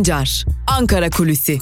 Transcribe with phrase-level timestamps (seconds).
[0.00, 1.58] Sancar, Ankara Kulüsi.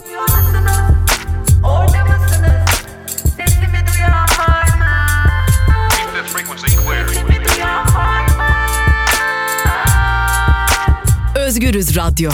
[11.37, 12.30] Özgürüz Radyo.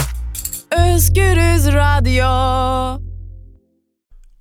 [0.71, 2.25] Özgürüz Radyo.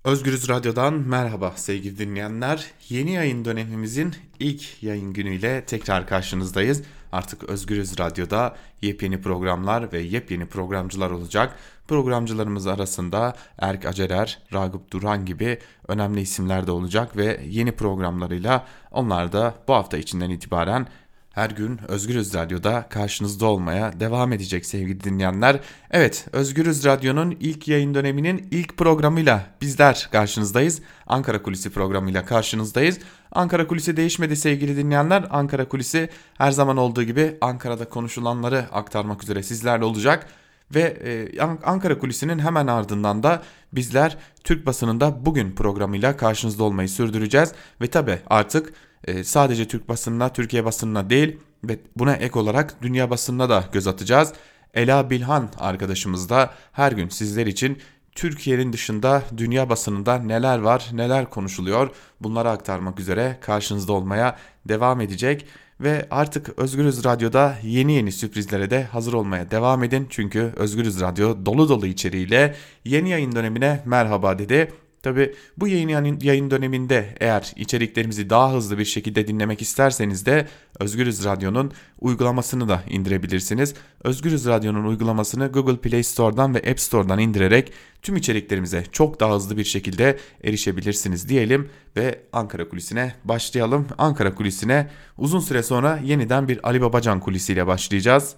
[0.05, 2.65] Özgürüz Radyo'dan merhaba sevgili dinleyenler.
[2.89, 6.83] Yeni yayın dönemimizin ilk yayın günüyle tekrar karşınızdayız.
[7.15, 11.57] Artık Özgürüz Radyo'da yepyeni programlar ve yepyeni programcılar olacak.
[11.89, 19.33] Programcılarımız arasında Erk Acerer, Ragıp Duran gibi önemli isimler de olacak ve yeni programlarıyla onlar
[19.33, 20.87] da bu hafta içinden itibaren
[21.35, 25.61] her gün Özgürüz Radyo'da karşınızda olmaya devam edecek sevgili dinleyenler.
[25.91, 30.83] Evet, Özgürüz Radyo'nun ilk yayın döneminin ilk programıyla bizler karşınızdayız.
[31.07, 32.99] Ankara Kulisi programıyla karşınızdayız.
[33.33, 35.25] Ankara Kulisi değişmedi sevgili dinleyenler.
[35.31, 40.27] Ankara Kulisi her zaman olduğu gibi Ankara'da konuşulanları aktarmak üzere sizlerle olacak.
[40.75, 47.53] Ve e, Ankara Kulisi'nin hemen ardından da bizler Türk basınında bugün programıyla karşınızda olmayı sürdüreceğiz.
[47.81, 48.73] Ve tabi artık
[49.07, 53.87] e, sadece Türk basınına, Türkiye basınına değil ve buna ek olarak dünya basınına da göz
[53.87, 54.33] atacağız.
[54.75, 57.79] Ela Bilhan arkadaşımız da her gün sizler için
[58.13, 64.37] Türkiye'nin dışında dünya basınında neler var, neler konuşuluyor bunları aktarmak üzere karşınızda olmaya
[64.69, 65.47] devam edecek.
[65.81, 70.07] Ve artık Özgürüz Radyo'da yeni yeni sürprizlere de hazır olmaya devam edin.
[70.11, 74.73] Çünkü Özgürüz Radyo dolu dolu içeriğiyle yeni yayın dönemine merhaba dedi.
[75.05, 80.47] Tabi bu yayın, yayın döneminde eğer içeriklerimizi daha hızlı bir şekilde dinlemek isterseniz de
[80.81, 83.75] Özgürüz Radyo'nun uygulamasını da indirebilirsiniz.
[84.05, 89.57] Özgürüz Radyo'nun uygulamasını Google Play Store'dan ve App Store'dan indirerek tüm içeriklerimize çok daha hızlı
[89.57, 93.87] bir şekilde erişebilirsiniz diyelim ve Ankara Kulisi'ne başlayalım.
[93.99, 98.37] Ankara Kulisi'ne uzun süre sonra yeniden bir Ali Babacan kulisiyle başlayacağız.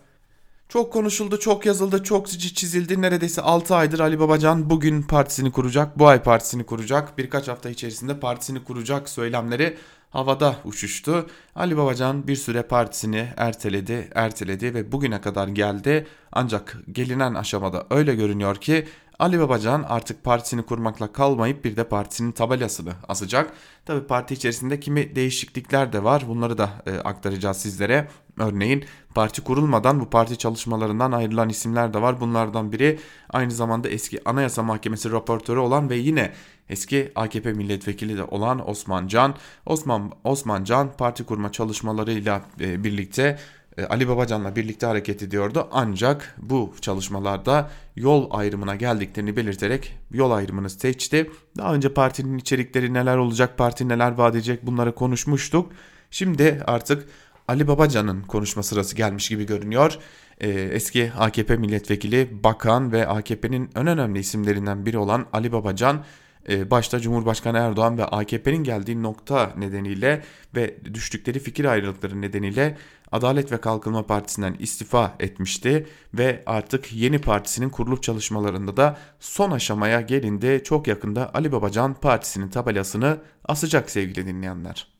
[0.68, 3.02] Çok konuşuldu, çok yazıldı, çok çizildi.
[3.02, 8.20] Neredeyse 6 aydır Ali Babacan bugün partisini kuracak, bu ay partisini kuracak, birkaç hafta içerisinde
[8.20, 9.76] partisini kuracak söylemleri
[10.10, 11.26] havada uçuştu.
[11.54, 16.06] Ali Babacan bir süre partisini erteledi, erteledi ve bugüne kadar geldi.
[16.32, 18.86] Ancak gelinen aşamada öyle görünüyor ki
[19.18, 23.52] Ali Babacan artık partisini kurmakla kalmayıp bir de partisinin tabelasını asacak.
[23.84, 26.24] Tabi parti içerisinde kimi değişiklikler de var.
[26.28, 28.08] Bunları da e, aktaracağız sizlere.
[28.38, 28.84] Örneğin
[29.14, 32.20] parti kurulmadan bu parti çalışmalarından ayrılan isimler de var.
[32.20, 32.98] Bunlardan biri
[33.30, 36.32] aynı zamanda eski Anayasa Mahkemesi raportörü olan ve yine
[36.68, 39.34] eski AKP milletvekili de olan Osman Can.
[39.66, 43.38] Osman Osman Can parti kurma çalışmalarıyla e, birlikte
[43.84, 45.68] Ali Babacan'la birlikte hareket ediyordu.
[45.72, 51.30] Ancak bu çalışmalarda yol ayrımına geldiklerini belirterek yol ayrımını seçti.
[51.56, 55.72] Daha önce partinin içerikleri neler olacak, parti neler vaat edecek bunları konuşmuştuk.
[56.10, 57.08] Şimdi artık
[57.48, 59.98] Ali Babacan'ın konuşma sırası gelmiş gibi görünüyor.
[60.40, 66.04] Ee, eski AKP milletvekili, bakan ve AKP'nin en önemli isimlerinden biri olan Ali Babacan
[66.48, 70.22] e, başta Cumhurbaşkanı Erdoğan ve AKP'nin geldiği nokta nedeniyle
[70.54, 72.76] ve düştükleri fikir ayrılıkları nedeniyle
[73.12, 80.00] Adalet ve Kalkınma Partisi'nden istifa etmişti ve artık yeni partisinin kurulup çalışmalarında da son aşamaya
[80.00, 80.62] gelindi.
[80.64, 84.96] Çok yakında Ali Babacan partisinin tabelasını asacak sevgili dinleyenler.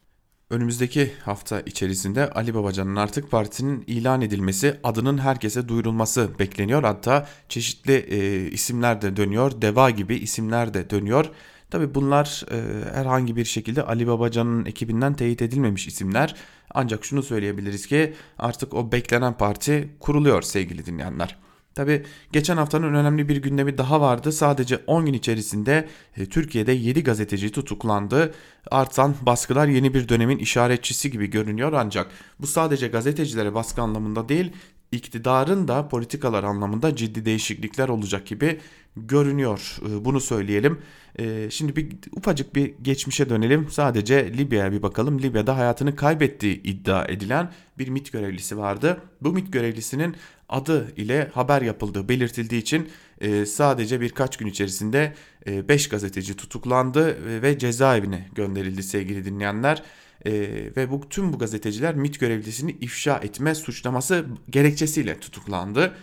[0.51, 6.83] Önümüzdeki hafta içerisinde Ali Babacan'ın artık partisinin ilan edilmesi, adının herkese duyurulması bekleniyor.
[6.83, 11.31] Hatta çeşitli e, isimler de dönüyor, Deva gibi isimler de dönüyor.
[11.71, 16.35] Tabi bunlar e, herhangi bir şekilde Ali Babacan'ın ekibinden teyit edilmemiş isimler.
[16.75, 21.37] Ancak şunu söyleyebiliriz ki artık o beklenen parti kuruluyor sevgili dinleyenler.
[21.77, 24.33] Tabi geçen haftanın önemli bir gündemi daha vardı.
[24.33, 28.35] Sadece 10 gün içerisinde e, Türkiye'de 7 gazeteci tutuklandı.
[28.71, 32.11] Artan baskılar yeni bir dönemin işaretçisi gibi görünüyor ancak
[32.41, 34.53] bu sadece gazetecilere baskı anlamında değil
[34.97, 38.61] iktidarın da politikalar anlamında ciddi değişiklikler olacak gibi
[38.97, 39.79] görünüyor.
[39.83, 40.79] Ee, bunu söyleyelim.
[41.19, 43.69] Ee, şimdi bir ufacık bir geçmişe dönelim.
[43.71, 45.23] Sadece Libya'ya bir bakalım.
[45.23, 49.01] Libya'da hayatını kaybettiği iddia edilen bir MIT görevlisi vardı.
[49.21, 50.17] Bu MIT görevlisinin
[50.49, 52.89] adı ile haber yapıldığı belirtildiği için
[53.21, 55.15] e, sadece birkaç gün içerisinde
[55.47, 59.83] 5 e, gazeteci tutuklandı e, ve cezaevine gönderildi sevgili dinleyenler.
[60.27, 60.33] E,
[60.77, 65.95] ve bu tüm bu gazeteciler MIT görevlisini ifşa etme suçlaması gerekçesiyle tutuklandı.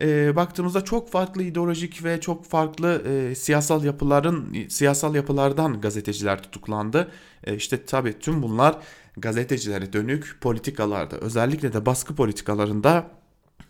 [0.00, 7.10] E, baktığımızda çok farklı ideolojik ve çok farklı e, siyasal yapıların siyasal yapılardan gazeteciler tutuklandı.
[7.44, 8.76] E, işte tabii tüm bunlar
[9.16, 13.10] gazetecilere dönük politikalarda özellikle de baskı politikalarında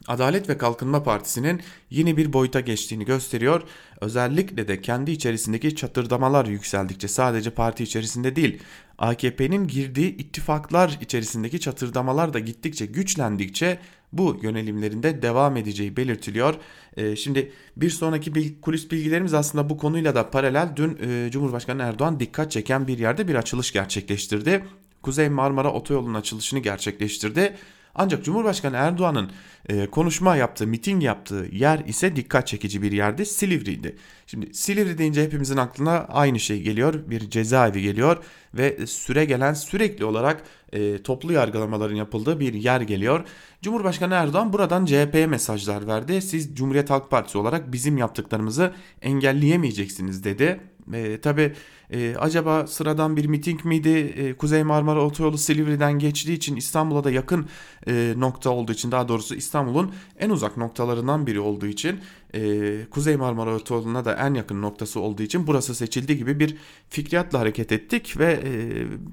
[0.08, 1.60] Adalet ve Kalkınma Partisi'nin
[1.90, 3.62] yeni bir boyuta geçtiğini gösteriyor.
[4.00, 8.62] Özellikle de kendi içerisindeki çatırdamalar yükseldikçe sadece parti içerisinde değil
[8.98, 13.78] AKP'nin girdiği ittifaklar içerisindeki çatırdamalar da gittikçe güçlendikçe
[14.12, 16.54] bu yönelimlerinde devam edeceği belirtiliyor.
[16.96, 20.68] E, şimdi bir sonraki bil, kulis bilgilerimiz aslında bu konuyla da paralel.
[20.76, 24.64] Dün e, Cumhurbaşkanı Erdoğan dikkat çeken bir yerde bir açılış gerçekleştirdi.
[25.02, 27.56] Kuzey Marmara Otoyolu'nun açılışını gerçekleştirdi.
[27.94, 29.30] Ancak Cumhurbaşkanı Erdoğan'ın
[29.68, 33.26] e, konuşma yaptığı, miting yaptığı yer ise dikkat çekici bir yerdi.
[33.26, 33.96] Silivri'ydi.
[34.26, 36.94] Şimdi Silivri deyince hepimizin aklına aynı şey geliyor.
[37.06, 38.24] Bir cezaevi geliyor
[38.54, 43.24] ve süre gelen sürekli olarak e, toplu yargılamaların yapıldığı bir yer geliyor.
[43.62, 46.22] Cumhurbaşkanı Erdoğan buradan CHP'ye mesajlar verdi.
[46.22, 48.72] Siz Cumhuriyet Halk Partisi olarak bizim yaptıklarımızı
[49.02, 50.60] engelleyemeyeceksiniz dedi.
[50.92, 51.52] E, tabii
[51.90, 54.14] e, acaba sıradan bir miting miydi?
[54.16, 57.46] E, Kuzey Marmara Otoyolu Silivri'den geçtiği için İstanbul'a da yakın
[57.86, 62.00] e, nokta olduğu için daha doğrusu İstanbul'un en uzak noktalarından biri olduğu için
[62.34, 66.56] e, Kuzey Marmara Otoyolu'na da en yakın noktası olduğu için burası seçildi gibi bir
[66.88, 68.50] fikriyatla hareket ettik ve e,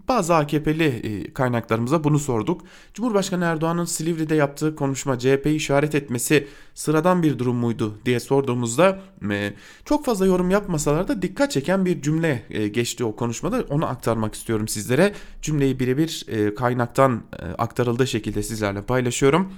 [0.07, 2.61] bazı AKP'li e, kaynaklarımıza bunu sorduk.
[2.93, 8.99] Cumhurbaşkanı Erdoğan'ın Silivri'de yaptığı konuşma CHP'yi işaret etmesi sıradan bir durum muydu diye sorduğumuzda
[9.31, 9.53] e,
[9.85, 14.35] çok fazla yorum yapmasalar da dikkat çeken bir cümle e, geçti o konuşmada onu aktarmak
[14.35, 15.13] istiyorum sizlere.
[15.41, 19.53] Cümleyi birebir e, kaynaktan e, aktarıldığı şekilde sizlerle paylaşıyorum.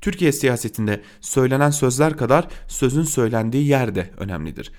[0.00, 4.72] Türkiye siyasetinde söylenen sözler kadar sözün söylendiği yer de önemlidir.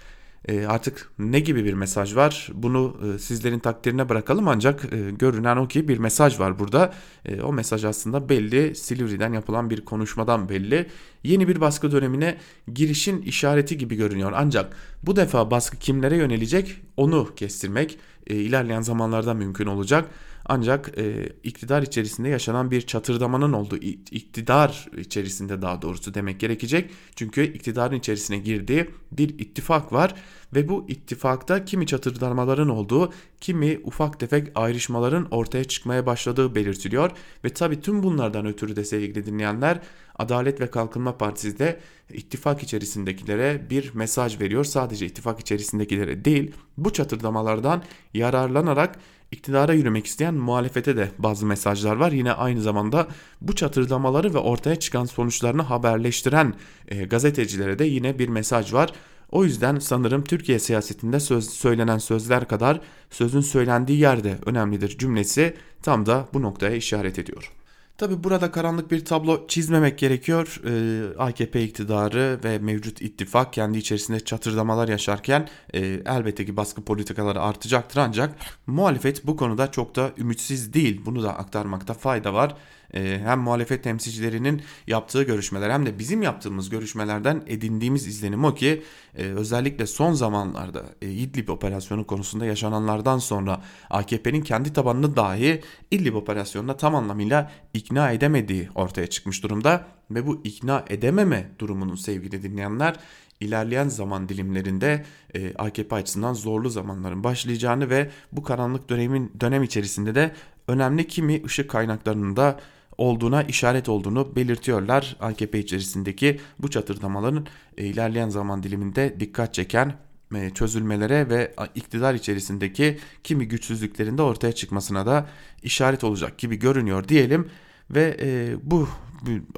[0.48, 5.58] E, artık ne gibi bir mesaj var bunu e, sizlerin takdirine bırakalım ancak e, görünen
[5.58, 6.94] o ki bir mesaj var burada.
[7.26, 10.88] E, o mesaj aslında belli Silivri'den yapılan bir konuşmadan belli.
[11.24, 12.38] Yeni bir baskı dönemine
[12.74, 19.34] girişin işareti gibi görünüyor ancak bu defa baskı kimlere yönelecek onu kestirmek e, ilerleyen zamanlarda
[19.34, 20.10] mümkün olacak.
[20.52, 23.78] Ancak e, iktidar içerisinde yaşanan bir çatırdamanın olduğu
[24.12, 26.92] iktidar içerisinde daha doğrusu demek gerekecek.
[27.16, 30.16] Çünkü iktidarın içerisine girdiği bir ittifak var
[30.56, 37.12] ve bu ittifakta kimi çatırdamaların olduğu, kimi ufak tefek ayrışmaların ortaya çıkmaya başladığı belirtiliyor.
[37.46, 39.80] Ve tabi tüm bunlardan ötürü de sevgili dinleyenler
[40.20, 41.80] Adalet ve Kalkınma Partisi de
[42.14, 44.64] ittifak içerisindekilere bir mesaj veriyor.
[44.64, 49.00] Sadece ittifak içerisindekilere değil bu çatırdamalardan yararlanarak
[49.32, 52.12] iktidara yürümek isteyen muhalefete de bazı mesajlar var.
[52.12, 53.08] Yine aynı zamanda
[53.42, 56.54] bu çatırdamaları ve ortaya çıkan sonuçlarını haberleştiren
[56.88, 58.94] e, gazetecilere de yine bir mesaj var.
[59.32, 66.06] O yüzden sanırım Türkiye siyasetinde söz, söylenen sözler kadar sözün söylendiği yerde önemlidir cümlesi tam
[66.06, 67.59] da bu noktaya işaret ediyor.
[68.00, 70.62] Tabi burada karanlık bir tablo çizmemek gerekiyor.
[70.66, 77.42] Ee, AKP iktidarı ve mevcut ittifak kendi içerisinde çatırdamalar yaşarken e, elbette ki baskı politikaları
[77.42, 78.36] artacaktır ancak
[78.68, 81.02] muhalefet bu konuda çok da ümitsiz değil.
[81.06, 82.56] Bunu da aktarmakta fayda var.
[82.94, 88.84] Ee, hem muhalefet temsilcilerinin yaptığı görüşmeler hem de bizim yaptığımız görüşmelerden edindiğimiz izlenim o ki
[89.18, 96.16] e, özellikle son zamanlarda e, İdlib operasyonu konusunda yaşananlardan sonra AKP'nin kendi tabanını dahi İdlib
[96.16, 102.96] operasyonuna tam anlamıyla ikna edemediği ortaya çıkmış durumda ve bu ikna edememe durumunun sevgili dinleyenler
[103.40, 105.06] ilerleyen zaman dilimlerinde
[105.36, 110.32] e, AKP açısından zorlu zamanların başlayacağını ve bu karanlık dönemin dönem içerisinde de
[110.68, 112.60] önemli kimi ışık kaynaklarının da
[113.00, 115.18] olduğuna işaret olduğunu belirtiyorlar.
[115.20, 117.46] AKP içerisindeki bu çatırdamaların
[117.78, 119.94] e, ilerleyen zaman diliminde dikkat çeken
[120.36, 125.28] e, çözülmelere ve iktidar içerisindeki kimi güçsüzlüklerin de ortaya çıkmasına da
[125.64, 127.50] işaret olacak gibi görünüyor diyelim
[127.92, 128.88] ve e, bu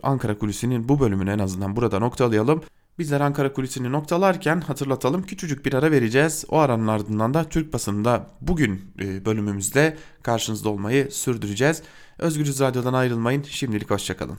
[0.04, 2.62] Ankara Kulisi'nin bu bölümünü en azından burada noktalayalım.
[3.00, 6.46] Bizler Ankara Kulisi'ni noktalarken hatırlatalım küçücük bir ara vereceğiz.
[6.50, 8.82] O aranın ardından da Türk basında bugün
[9.26, 11.84] bölümümüzde karşınızda olmayı sürdüreceğiz.
[12.22, 13.46] Özgürüz Radyo'dan ayrılmayın.
[13.50, 14.38] Şimdilik hoşçakalın.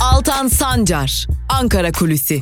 [0.00, 2.40] Altan Sancar, Ankara Kulüsi.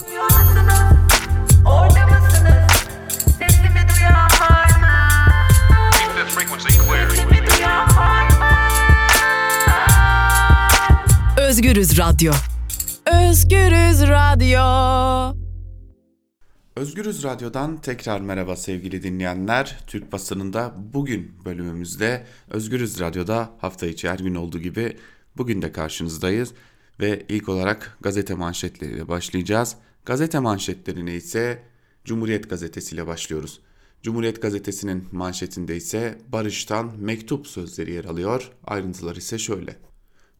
[11.36, 12.32] Özgürüz Radyo.
[13.06, 15.47] Özgürüz Radyo.
[16.78, 19.78] Özgürüz Radyo'dan tekrar merhaba sevgili dinleyenler.
[19.86, 24.96] Türk basınında bugün bölümümüzde Özgürüz Radyo'da hafta içi her gün olduğu gibi
[25.36, 26.52] bugün de karşınızdayız.
[27.00, 29.76] Ve ilk olarak gazete manşetleriyle başlayacağız.
[30.04, 31.62] Gazete manşetlerine ise
[32.04, 33.60] Cumhuriyet Gazetesi ile başlıyoruz.
[34.02, 38.50] Cumhuriyet Gazetesi'nin manşetinde ise Barış'tan mektup sözleri yer alıyor.
[38.64, 39.76] Ayrıntılar ise şöyle.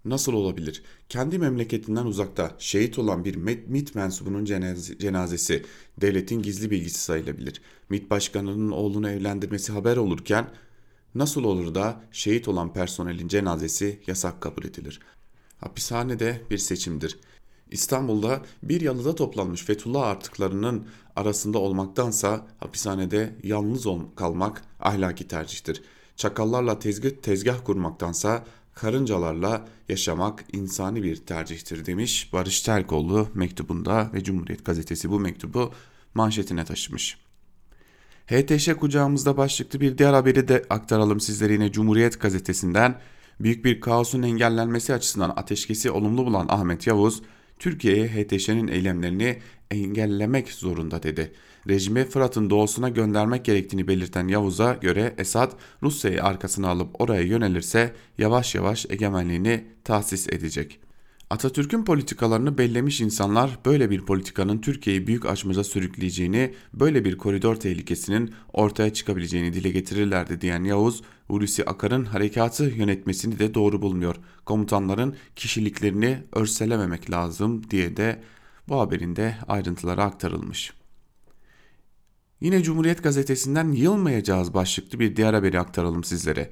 [0.05, 0.83] Nasıl olabilir?
[1.09, 3.35] Kendi memleketinden uzakta şehit olan bir
[3.67, 4.45] MİT mensubunun
[4.99, 5.65] cenazesi
[6.01, 7.61] devletin gizli bilgisi sayılabilir.
[7.89, 10.51] MİT başkanının oğlunu evlendirmesi haber olurken
[11.15, 15.01] nasıl olur da şehit olan personelin cenazesi yasak kabul edilir?
[15.61, 17.19] Hapishane de bir seçimdir.
[17.71, 20.87] İstanbul'da bir yalıda toplanmış Fethullah artıklarının
[21.17, 23.87] arasında olmaktansa hapishanede yalnız
[24.17, 25.83] kalmak ahlaki tercihtir.
[26.17, 28.45] Çakallarla tezgah, tezgah kurmaktansa
[28.81, 35.73] karıncalarla yaşamak insani bir tercihtir demiş Barış Terkoğlu mektubunda ve Cumhuriyet Gazetesi bu mektubu
[36.15, 37.19] manşetine taşımış.
[38.27, 43.01] HTŞ kucağımızda başlıklı bir diğer haberi de aktaralım sizlere yine Cumhuriyet Gazetesi'nden.
[43.41, 47.23] Büyük bir kaosun engellenmesi açısından ateşkesi olumlu bulan Ahmet Yavuz,
[47.59, 49.39] Türkiye'ye HTŞ'nin eylemlerini
[49.71, 51.33] engellemek zorunda dedi.
[51.69, 58.55] Rejimi Fırat'ın doğusuna göndermek gerektiğini belirten Yavuz'a göre Esad Rusya'yı arkasına alıp oraya yönelirse yavaş
[58.55, 60.81] yavaş egemenliğini tahsis edecek.
[61.31, 68.35] Atatürk'ün politikalarını bellemiş insanlar böyle bir politikanın Türkiye'yi büyük açmaza sürükleyeceğini, böyle bir koridor tehlikesinin
[68.53, 74.17] ortaya çıkabileceğini dile getirirlerdi diyen Yavuz, Hulusi Akar'ın harekatı yönetmesini de doğru bulmuyor.
[74.45, 78.23] Komutanların kişiliklerini örselememek lazım diye de
[78.69, 80.78] bu haberinde ayrıntılara aktarılmış.
[82.41, 86.51] Yine Cumhuriyet Gazetesi'nden yılmayacağız başlıklı bir diğer haberi aktaralım sizlere.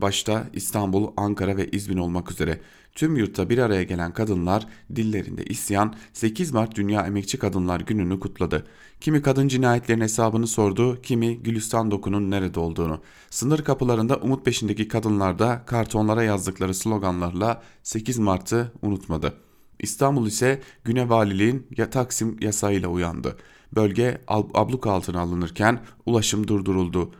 [0.00, 2.60] Başta İstanbul, Ankara ve İzmir olmak üzere
[2.94, 4.66] tüm yurtta bir araya gelen kadınlar
[4.96, 8.66] dillerinde isyan 8 Mart Dünya Emekçi Kadınlar Günü'nü kutladı.
[9.00, 13.00] Kimi kadın cinayetlerin hesabını sordu, kimi Gülistan Doku'nun nerede olduğunu.
[13.30, 19.34] Sınır kapılarında umut peşindeki kadınlar da kartonlara yazdıkları sloganlarla 8 Mart'ı unutmadı.
[19.80, 23.36] İstanbul ise Güne Valiliğin ya Taksim yasağıyla uyandı.
[23.74, 27.12] Bölge abluk altına alınırken ulaşım durduruldu.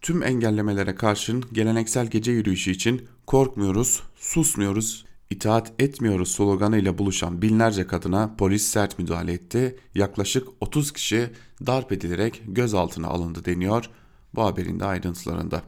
[0.00, 8.34] Tüm engellemelere karşın geleneksel gece yürüyüşü için korkmuyoruz, susmuyoruz, itaat etmiyoruz sloganıyla buluşan binlerce kadına
[8.38, 9.76] polis sert müdahale etti.
[9.94, 11.30] Yaklaşık 30 kişi
[11.66, 13.90] darp edilerek gözaltına alındı deniyor
[14.34, 15.62] bu haberin de ayrıntılarında.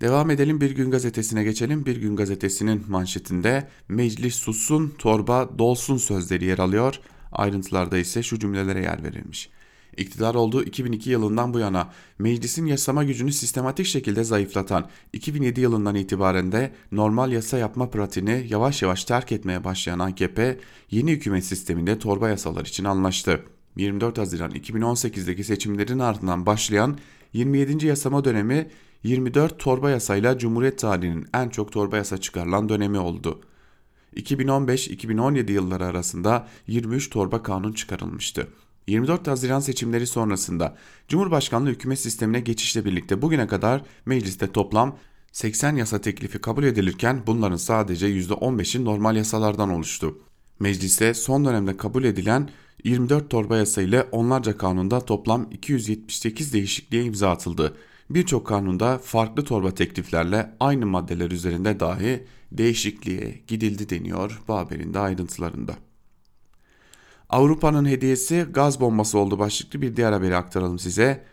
[0.00, 1.86] Devam edelim Bir Gün Gazetesi'ne geçelim.
[1.86, 7.00] Bir Gün Gazetesi'nin manşetinde meclis sussun, torba dolsun sözleri yer alıyor.
[7.32, 9.50] Ayrıntılarda ise şu cümlelere yer verilmiş.
[9.96, 16.52] İktidar olduğu 2002 yılından bu yana meclisin yasama gücünü sistematik şekilde zayıflatan 2007 yılından itibaren
[16.52, 20.58] de normal yasa yapma pratiğini yavaş yavaş terk etmeye başlayan AKP
[20.90, 23.44] yeni hükümet sisteminde torba yasalar için anlaştı.
[23.76, 26.98] 24 Haziran 2018'deki seçimlerin ardından başlayan
[27.32, 27.86] 27.
[27.86, 28.70] yasama dönemi
[29.02, 33.40] 24 torba yasayla Cumhuriyet tarihinin en çok torba yasa çıkarılan dönemi oldu.
[34.16, 38.48] 2015-2017 yılları arasında 23 torba kanun çıkarılmıştı.
[38.86, 40.76] 24 Haziran seçimleri sonrasında
[41.08, 44.96] Cumhurbaşkanlığı hükümet sistemine geçişle birlikte bugüne kadar mecliste toplam
[45.32, 50.18] 80 yasa teklifi kabul edilirken bunların sadece %15'i normal yasalardan oluştu.
[50.60, 52.50] Mecliste son dönemde kabul edilen
[52.84, 57.76] 24 torba yasa ile onlarca kanunda toplam 278 değişikliğe imza atıldı.
[58.10, 64.98] Birçok kanunda farklı torba tekliflerle aynı maddeler üzerinde dahi değişikliğe gidildi deniyor bu haberin de
[64.98, 65.74] ayrıntılarında.
[67.28, 71.24] Avrupa'nın hediyesi gaz bombası oldu başlıklı bir diğer haberi aktaralım size.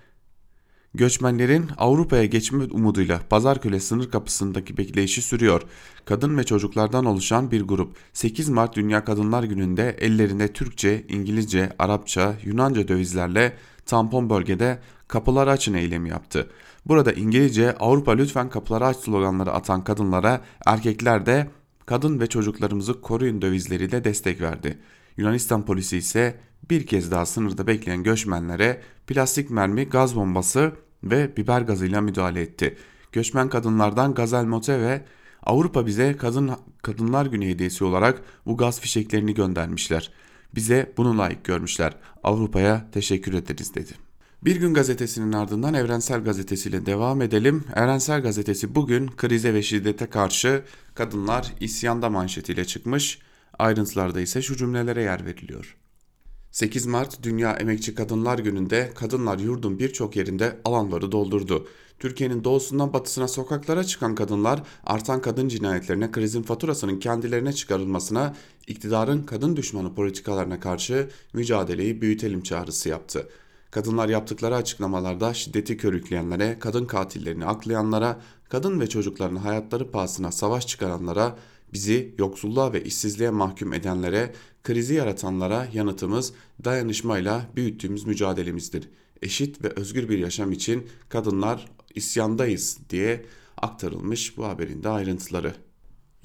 [0.93, 5.62] Göçmenlerin Avrupa'ya geçme umuduyla Pazarköle sınır kapısındaki bekleyişi sürüyor.
[6.05, 12.36] Kadın ve çocuklardan oluşan bir grup 8 Mart Dünya Kadınlar Günü'nde ellerinde Türkçe, İngilizce, Arapça,
[12.43, 16.50] Yunanca dövizlerle tampon bölgede kapıları açın eylemi yaptı.
[16.88, 21.50] Burada İngilizce Avrupa lütfen kapıları aç sloganları atan kadınlara erkekler de
[21.86, 24.77] kadın ve çocuklarımızı koruyun dövizleriyle destek verdi.
[25.17, 26.39] Yunanistan polisi ise
[26.70, 30.72] bir kez daha sınırda bekleyen göçmenlere plastik mermi, gaz bombası
[31.03, 32.77] ve biber gazıyla müdahale etti.
[33.12, 35.06] Göçmen kadınlardan Gazel Mote ve
[35.44, 36.51] Avrupa bize kadın
[36.82, 40.12] kadınlar günü hediyesi olarak bu gaz fişeklerini göndermişler.
[40.56, 41.94] Bize bunu layık görmüşler.
[42.24, 44.07] Avrupa'ya teşekkür ederiz dedi.
[44.41, 47.63] Bir gün gazetesinin ardından Evrensel Gazetesi ile devam edelim.
[47.75, 50.63] Evrensel Gazetesi bugün krize ve şiddete karşı
[50.96, 53.20] kadınlar isyanda manşetiyle çıkmış.
[53.60, 55.77] Ayrıntılarda ise şu cümlelere yer veriliyor.
[56.51, 61.67] 8 Mart Dünya Emekçi Kadınlar Günü'nde kadınlar yurdun birçok yerinde alanları doldurdu.
[62.00, 68.36] Türkiye'nin doğusundan batısına sokaklara çıkan kadınlar artan kadın cinayetlerine krizin faturasının kendilerine çıkarılmasına
[68.67, 73.27] iktidarın kadın düşmanı politikalarına karşı mücadeleyi büyütelim çağrısı yaptı.
[73.71, 81.38] Kadınlar yaptıkları açıklamalarda şiddeti körükleyenlere, kadın katillerini aklayanlara, kadın ve çocuklarını hayatları pahasına savaş çıkaranlara
[81.74, 84.33] Bizi yoksulluğa ve işsizliğe mahkum edenlere,
[84.63, 86.33] krizi yaratanlara yanıtımız
[86.63, 88.89] dayanışmayla büyüttüğümüz mücadelemizdir.
[89.21, 93.25] Eşit ve özgür bir yaşam için kadınlar isyandayız diye
[93.57, 95.66] aktarılmış bu haberin de ayrıntıları.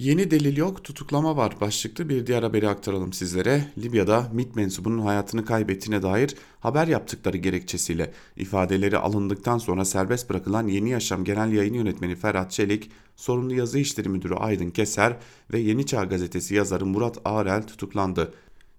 [0.03, 3.65] Yeni delil yok tutuklama var başlıklı bir diğer haberi aktaralım sizlere.
[3.79, 10.91] Libya'da MİT mensubunun hayatını kaybettiğine dair haber yaptıkları gerekçesiyle ifadeleri alındıktan sonra serbest bırakılan Yeni
[10.91, 15.17] Yaşam Genel Yayın Yönetmeni Ferhat Çelik, sorumlu yazı işleri müdürü Aydın Keser
[15.53, 18.35] ve Yeni Çağ gazetesi yazarı Murat Ağrel tutuklandı.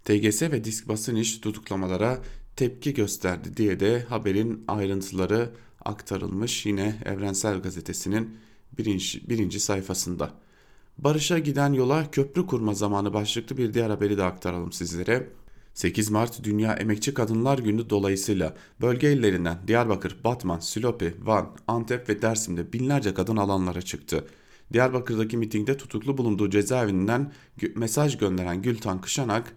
[0.05, 2.19] TGS ve Disk Basın İş tutuklamalara
[2.55, 5.49] tepki gösterdi diye de haberin ayrıntıları
[5.85, 8.37] aktarılmış yine Evrensel Gazetesi'nin
[8.77, 10.42] birinci, birinci sayfasında.
[10.97, 15.29] Barış'a giden yola köprü kurma zamanı başlıklı bir diğer haberi de aktaralım sizlere.
[15.73, 22.21] 8 Mart Dünya Emekçi Kadınlar Günü dolayısıyla bölge illerinden Diyarbakır, Batman, Silopi, Van, Antep ve
[22.21, 24.25] Dersim'de binlerce kadın alanlara çıktı.
[24.73, 27.31] Diyarbakır'daki mitingde tutuklu bulunduğu cezaevinden
[27.75, 29.55] mesaj gönderen Gültan Kışanak,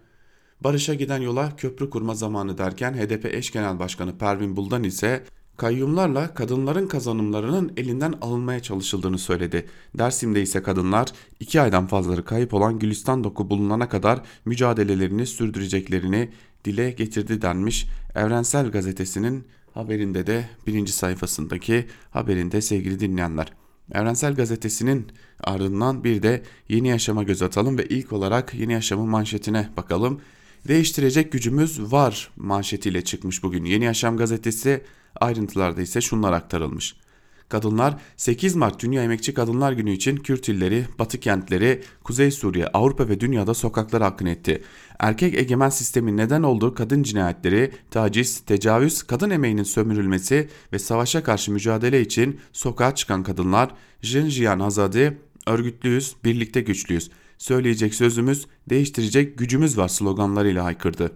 [0.61, 5.23] Barış'a giden yola köprü kurma zamanı derken HDP eş genel başkanı Pervin Buldan ise
[5.57, 9.65] kayyumlarla kadınların kazanımlarının elinden alınmaya çalışıldığını söyledi.
[9.97, 11.07] Dersim'de ise kadınlar
[11.39, 16.29] iki aydan fazlaları kayıp olan Gülistan Doku bulunana kadar mücadelelerini sürdüreceklerini
[16.65, 17.85] dile getirdi denmiş.
[18.15, 23.53] Evrensel Gazetesi'nin haberinde de birinci sayfasındaki haberinde sevgili dinleyenler.
[23.91, 25.07] Evrensel Gazetesi'nin
[25.43, 30.21] ardından bir de Yeni Yaşam'a göz atalım ve ilk olarak Yeni Yaşam'ın manşetine bakalım.
[30.67, 33.65] Değiştirecek gücümüz var manşetiyle çıkmış bugün.
[33.65, 34.83] Yeni Yaşam gazetesi
[35.15, 36.95] ayrıntılarda ise şunlar aktarılmış.
[37.49, 43.09] Kadınlar 8 Mart Dünya Emekçi Kadınlar Günü için Kürt illeri, Batı kentleri, Kuzey Suriye, Avrupa
[43.09, 44.63] ve dünyada sokaklara akın etti.
[44.99, 51.51] Erkek egemen sistemin neden olduğu kadın cinayetleri, taciz, tecavüz, kadın emeğinin sömürülmesi ve savaşa karşı
[51.51, 53.69] mücadele için sokağa çıkan kadınlar
[54.01, 57.09] Jinjiyan Azadi, örgütlüyüz, birlikte güçlüyüz.
[57.37, 61.11] Söyleyecek sözümüz, değiştirecek gücümüz var sloganlarıyla haykırdı.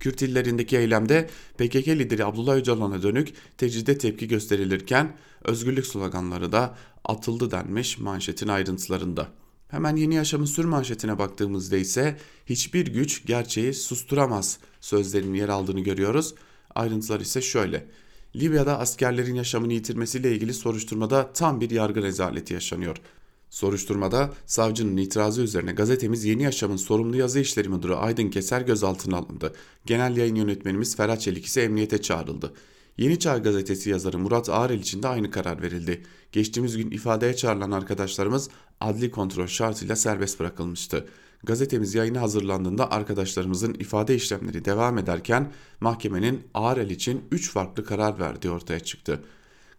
[0.00, 1.28] Kürt illerindeki eylemde
[1.58, 9.28] PKK lideri Abdullah Öcalan'a dönük tecride tepki gösterilirken özgürlük sloganları da atıldı denmiş manşetin ayrıntılarında.
[9.68, 16.34] Hemen yeni yaşamın sür manşetine baktığımızda ise hiçbir güç gerçeği susturamaz sözlerinin yer aldığını görüyoruz.
[16.74, 17.86] Ayrıntılar ise şöyle.
[18.36, 22.96] Libya'da askerlerin yaşamını yitirmesiyle ilgili soruşturmada tam bir yargı rezaleti yaşanıyor.
[23.50, 29.52] Soruşturmada savcının itirazı üzerine gazetemiz Yeni Yaşam'ın sorumlu yazı işleri müdürü Aydın Keser gözaltına alındı.
[29.86, 32.52] Genel yayın yönetmenimiz Ferhat Çelik ise emniyete çağrıldı.
[32.98, 36.02] Yeni Çağ gazetesi yazarı Murat Ağrel için de aynı karar verildi.
[36.32, 41.06] Geçtiğimiz gün ifadeye çağrılan arkadaşlarımız adli kontrol şartıyla serbest bırakılmıştı.
[41.44, 48.50] Gazetemiz yayına hazırlandığında arkadaşlarımızın ifade işlemleri devam ederken mahkemenin Ağrel için 3 farklı karar verdiği
[48.50, 49.24] ortaya çıktı.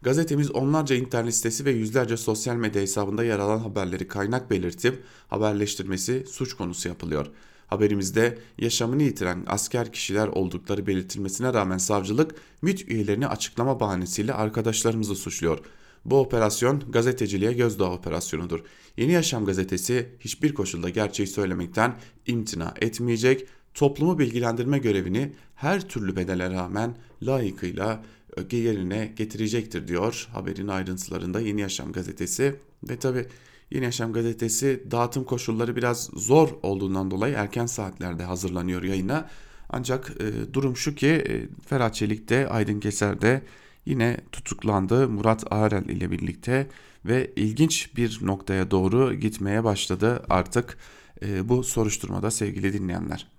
[0.01, 6.25] Gazetemiz onlarca internet sitesi ve yüzlerce sosyal medya hesabında yer alan haberleri kaynak belirtip haberleştirmesi
[6.29, 7.27] suç konusu yapılıyor.
[7.67, 15.60] Haberimizde yaşamını yitiren asker kişiler oldukları belirtilmesine rağmen savcılık MİT üyelerini açıklama bahanesiyle arkadaşlarımızı suçluyor.
[16.05, 18.60] Bu operasyon gazeteciliğe gözdağı operasyonudur.
[18.97, 23.47] Yeni Yaşam gazetesi hiçbir koşulda gerçeği söylemekten imtina etmeyecek,
[23.78, 28.04] toplumu bilgilendirme görevini her türlü bedele rağmen layıkıyla
[28.52, 32.56] yerine getirecektir diyor haberin ayrıntılarında Yeni Yaşam gazetesi
[32.90, 33.26] ve tabi
[33.72, 39.30] Yeni Yaşam gazetesi dağıtım koşulları biraz zor olduğundan dolayı erken saatlerde hazırlanıyor yayına.
[39.70, 43.42] Ancak e, durum şu ki e, Ferhat Çelik de Aydın Keser de
[43.86, 46.68] yine tutuklandı Murat Arel ile birlikte
[47.06, 50.78] ve ilginç bir noktaya doğru gitmeye başladı artık
[51.22, 53.37] e, bu soruşturmada sevgili dinleyenler.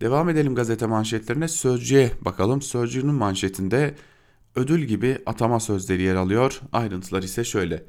[0.00, 1.48] Devam edelim gazete manşetlerine.
[1.48, 2.62] Sözcü'ye bakalım.
[2.62, 3.94] Sözcü'nün manşetinde
[4.54, 6.60] ödül gibi atama sözleri yer alıyor.
[6.72, 7.84] Ayrıntılar ise şöyle.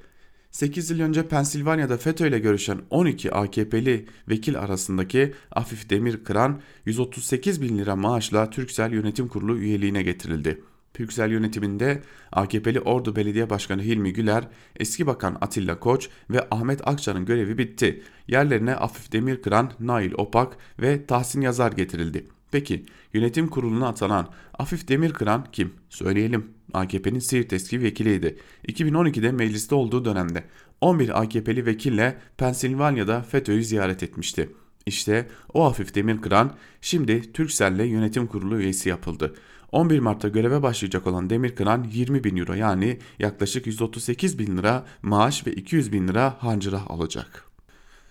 [0.51, 7.61] 8 yıl önce Pensilvanya'da FETÖ ile görüşen 12 AKP'li vekil arasındaki Afif Demir Kıran 138
[7.61, 10.61] bin lira maaşla Türksel Yönetim Kurulu üyeliğine getirildi.
[10.95, 17.25] Türksel yönetiminde AKP'li Ordu Belediye Başkanı Hilmi Güler, eski bakan Atilla Koç ve Ahmet Akça'nın
[17.25, 18.03] görevi bitti.
[18.27, 22.27] Yerlerine Afif Demirkıran, Nail Opak ve Tahsin Yazar getirildi.
[22.51, 24.29] Peki yönetim kuruluna atanan
[24.59, 25.73] Afif Demirkıran kim?
[25.89, 26.45] Söyleyelim.
[26.73, 28.37] AKP'nin Siirt eski vekiliydi.
[28.67, 30.43] 2012'de mecliste olduğu dönemde
[30.81, 34.49] 11 AKP'li vekille Pensilvanya'da FETÖ'yü ziyaret etmişti.
[34.85, 39.33] İşte o Afif Demirkıran şimdi Türkcell'le yönetim kurulu üyesi yapıldı.
[39.75, 45.47] 11 Mart'ta göreve başlayacak olan Demirkıran 20 bin euro yani yaklaşık 138 bin lira maaş
[45.47, 47.43] ve 200 bin lira hancıra alacak.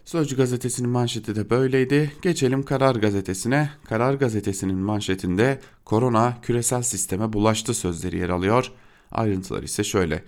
[0.05, 2.13] Sözcü gazetesinin manşeti de böyleydi.
[2.23, 3.71] Geçelim Karar gazetesine.
[3.85, 8.73] Karar gazetesinin manşetinde korona küresel sisteme bulaştı sözleri yer alıyor.
[9.13, 10.25] Ayrıntılar ise şöyle.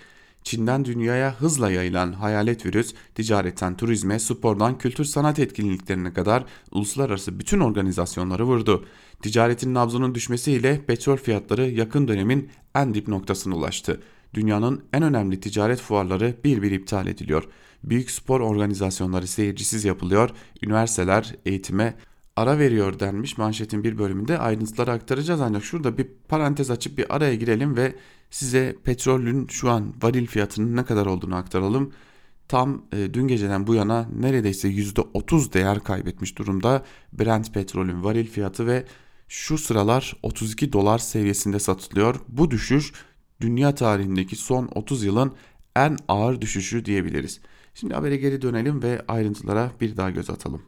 [0.47, 7.61] Çin'den dünyaya hızla yayılan hayalet virüs, ticaretten turizme, spordan kültür sanat etkinliklerine kadar uluslararası bütün
[7.61, 8.85] organizasyonları vurdu.
[9.23, 14.01] Ticaretin nabzının düşmesiyle petrol fiyatları yakın dönemin en dip noktasına ulaştı.
[14.35, 17.45] Dünyanın en önemli ticaret fuarları bir bir iptal ediliyor.
[17.85, 20.31] Büyük spor organizasyonları seyircisiz yapılıyor.
[20.63, 21.95] Üniversiteler eğitime
[22.37, 27.35] ara veriyor denmiş manşetin bir bölümünde ayrıntıları aktaracağız ancak şurada bir parantez açıp bir araya
[27.35, 27.95] girelim ve
[28.31, 31.93] size petrolün şu an varil fiyatının ne kadar olduğunu aktaralım.
[32.49, 38.67] Tam e, dün geceden bu yana neredeyse %30 değer kaybetmiş durumda Brent petrolün varil fiyatı
[38.67, 38.85] ve
[39.29, 42.17] şu sıralar 32 dolar seviyesinde satılıyor.
[42.29, 42.93] Bu düşüş
[43.41, 45.33] dünya tarihindeki son 30 yılın
[45.77, 47.41] en ağır düşüşü diyebiliriz.
[47.75, 50.63] Şimdi habere geri dönelim ve ayrıntılara bir daha göz atalım.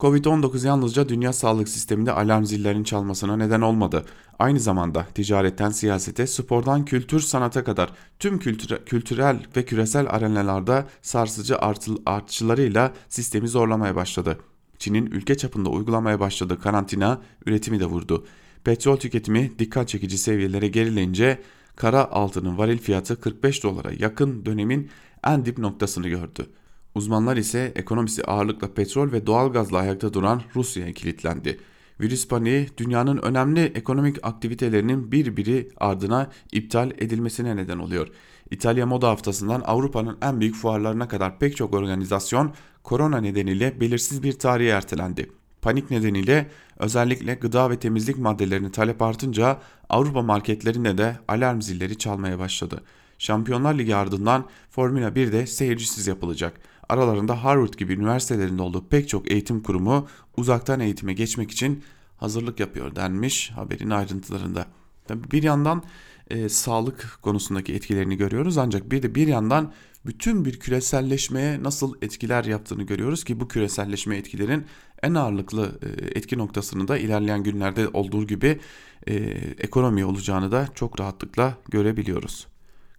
[0.00, 4.04] Covid-19 yalnızca dünya sağlık sisteminde alarm zillerinin çalmasına neden olmadı.
[4.38, 11.58] Aynı zamanda ticaretten siyasete, spordan kültür sanata kadar tüm kültüre, kültürel ve küresel arenalarda sarsıcı
[11.58, 14.38] artıl, artışlarıyla sistemi zorlamaya başladı.
[14.78, 18.26] Çin'in ülke çapında uygulamaya başladığı karantina üretimi de vurdu.
[18.64, 21.42] Petrol tüketimi dikkat çekici seviyelere gerileyince
[21.76, 24.90] kara altının varil fiyatı 45 dolara yakın dönemin
[25.26, 26.46] en dip noktasını gördü.
[26.94, 31.60] Uzmanlar ise ekonomisi ağırlıkla petrol ve doğalgazla ayakta duran Rusya'ya kilitlendi.
[32.00, 38.08] Virüs paniği dünyanın önemli ekonomik aktivitelerinin bir biri ardına iptal edilmesine neden oluyor.
[38.50, 44.32] İtalya Moda Haftası'ndan Avrupa'nın en büyük fuarlarına kadar pek çok organizasyon korona nedeniyle belirsiz bir
[44.32, 45.30] tarihe ertelendi.
[45.62, 52.38] Panik nedeniyle özellikle gıda ve temizlik maddelerinin talep artınca Avrupa marketlerinde de alarm zilleri çalmaya
[52.38, 52.80] başladı.
[53.18, 56.60] Şampiyonlar Ligi ardından Formula 1'de seyircisiz yapılacak.
[56.88, 61.84] Aralarında Harvard gibi üniversitelerinde olduğu pek çok eğitim kurumu uzaktan eğitime geçmek için
[62.16, 64.66] hazırlık yapıyor denmiş haberin ayrıntılarında.
[65.08, 65.82] Tabii bir yandan
[66.30, 69.72] e, sağlık konusundaki etkilerini görüyoruz ancak bir de bir yandan
[70.06, 74.66] bütün bir küreselleşmeye nasıl etkiler yaptığını görüyoruz ki bu küreselleşme etkilerin
[75.02, 78.60] en ağırlıklı e, etki noktasını da ilerleyen günlerde olduğu gibi
[79.06, 79.14] e,
[79.58, 82.53] ekonomi olacağını da çok rahatlıkla görebiliyoruz.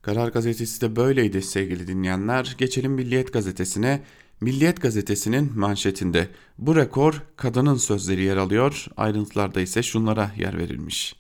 [0.06, 2.56] Karar Gazetesi de böyleydi sevgili dinleyenler.
[2.58, 4.02] Geçelim Milliyet Gazetesi'ne.
[4.42, 8.86] Milliyet Gazetesi'nin manşetinde bu rekor kadının sözleri yer alıyor.
[8.98, 11.16] Ayrıntılarda ise şunlara yer verilmiş.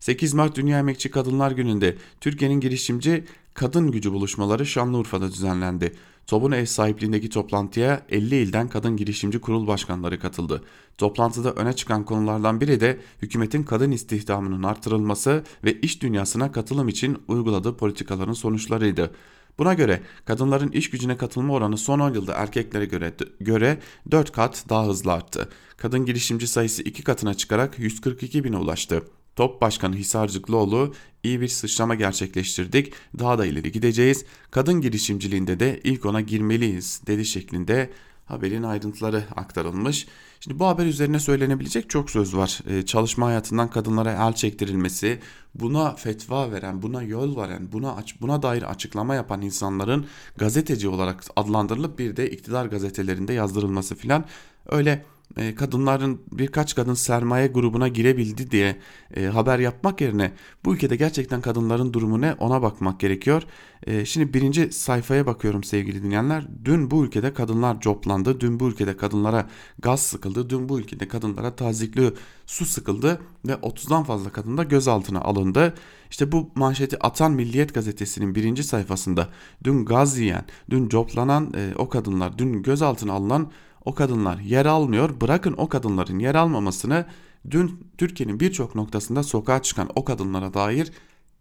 [0.00, 5.92] 8 Mart Dünya Emekçi Kadınlar Günü'nde Türkiye'nin girişimci kadın gücü buluşmaları Şanlıurfa'da düzenlendi.
[6.26, 10.62] TOB'un ev sahipliğindeki toplantıya 50 ilden kadın girişimci kurul başkanları katıldı.
[10.98, 17.18] Toplantıda öne çıkan konulardan biri de hükümetin kadın istihdamının artırılması ve iş dünyasına katılım için
[17.28, 19.10] uyguladığı politikaların sonuçlarıydı.
[19.58, 23.78] Buna göre kadınların iş gücüne katılma oranı son 10 yılda erkeklere göre, göre
[24.10, 25.48] 4 kat daha hızlı arttı.
[25.76, 29.02] Kadın girişimci sayısı 2 katına çıkarak 142 bine ulaştı.
[29.36, 32.92] Top Başkanı Hisarcıklıoğlu iyi bir sıçrama gerçekleştirdik.
[33.18, 34.24] Daha da ileri gideceğiz.
[34.50, 37.90] Kadın girişimciliğinde de ilk ona girmeliyiz dedi şeklinde
[38.24, 40.06] haberin ayrıntıları aktarılmış.
[40.40, 42.60] Şimdi bu haber üzerine söylenebilecek çok söz var.
[42.68, 45.18] Ee, çalışma hayatından kadınlara el çektirilmesi,
[45.54, 51.98] buna fetva veren, buna yol veren, buna buna dair açıklama yapan insanların gazeteci olarak adlandırılıp
[51.98, 54.24] bir de iktidar gazetelerinde yazdırılması filan
[54.66, 55.04] öyle
[55.36, 58.76] e, kadınların birkaç kadın sermaye grubuna girebildi diye
[59.16, 60.32] e, haber yapmak yerine
[60.64, 63.42] bu ülkede gerçekten kadınların durumu ne ona bakmak gerekiyor.
[63.86, 66.46] E, şimdi birinci sayfaya bakıyorum sevgili dinleyenler.
[66.64, 68.40] Dün bu ülkede kadınlar coplandı.
[68.40, 70.50] Dün bu ülkede kadınlara gaz sıkıldı.
[70.50, 72.12] Dün bu ülkede kadınlara tazikli
[72.46, 75.74] su sıkıldı ve 30'dan fazla kadın da gözaltına alındı.
[76.10, 79.28] İşte bu manşeti atan Milliyet gazetesinin birinci sayfasında
[79.64, 83.50] dün gaz yiyen, dün coplanan o kadınlar, dün gözaltına alınan
[83.86, 85.20] o kadınlar yer almıyor.
[85.20, 87.06] Bırakın o kadınların yer almamasını
[87.50, 90.92] dün Türkiye'nin birçok noktasında sokağa çıkan o kadınlara dair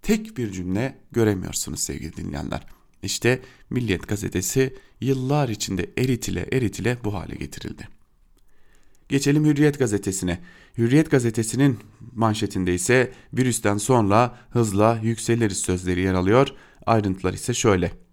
[0.01, 2.67] tek bir cümle göremiyorsunuz sevgili dinleyenler.
[3.03, 7.88] İşte Milliyet gazetesi yıllar içinde eritile eritile bu hale getirildi.
[9.10, 10.39] Geçelim Hürriyet gazetesine.
[10.77, 11.79] Hürriyet gazetesinin
[12.15, 16.47] manşetinde ise virüsten sonra hızla yükseliriz sözleri yer alıyor.
[16.86, 18.04] Ayrıntılar ise şöyle.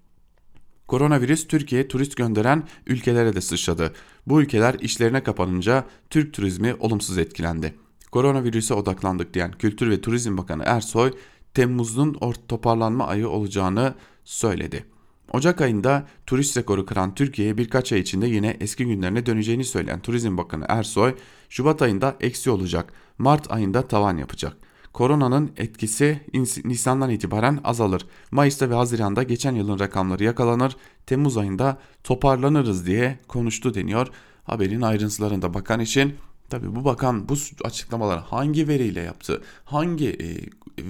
[0.88, 3.92] Koronavirüs Türkiye'ye turist gönderen ülkelere de sıçradı.
[4.26, 7.74] Bu ülkeler işlerine kapanınca Türk turizmi olumsuz etkilendi.
[8.12, 11.12] Koronavirüse odaklandık diyen Kültür ve Turizm Bakanı Ersoy,
[11.54, 12.16] Temmuz'un
[12.48, 14.84] toparlanma ayı olacağını söyledi.
[15.32, 20.36] Ocak ayında turist rekoru kıran Türkiye'ye birkaç ay içinde yine eski günlerine döneceğini söyleyen Turizm
[20.36, 21.14] Bakanı Ersoy,
[21.48, 24.56] Şubat ayında eksi olacak, Mart ayında tavan yapacak.
[24.92, 26.20] Koronanın etkisi
[26.64, 28.06] Nisan'dan itibaren azalır.
[28.30, 30.76] Mayıs'ta ve Haziran'da geçen yılın rakamları yakalanır.
[31.06, 34.08] Temmuz ayında toparlanırız diye konuştu deniyor.
[34.44, 36.14] Haberin ayrıntılarında bakan için
[36.52, 40.28] Tabi bu bakan bu açıklamalar hangi veriyle yaptı, hangi e,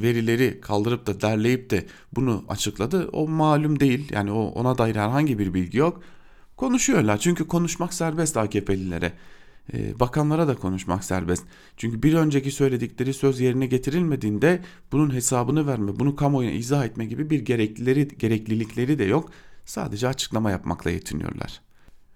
[0.03, 4.13] verileri kaldırıp da derleyip de bunu açıkladı o malum değil.
[4.13, 6.03] Yani o ona dair herhangi bir bilgi yok.
[6.57, 9.13] Konuşuyorlar çünkü konuşmak serbest AKP'lilere.
[9.73, 11.45] Ee, bakanlara da konuşmak serbest.
[11.77, 17.31] Çünkü bir önceki söyledikleri söz yerine getirilmediğinde bunun hesabını verme, bunu kamuoyuna izah etme gibi
[17.31, 19.31] bir gereklileri, gereklilikleri de yok.
[19.65, 21.61] Sadece açıklama yapmakla yetiniyorlar.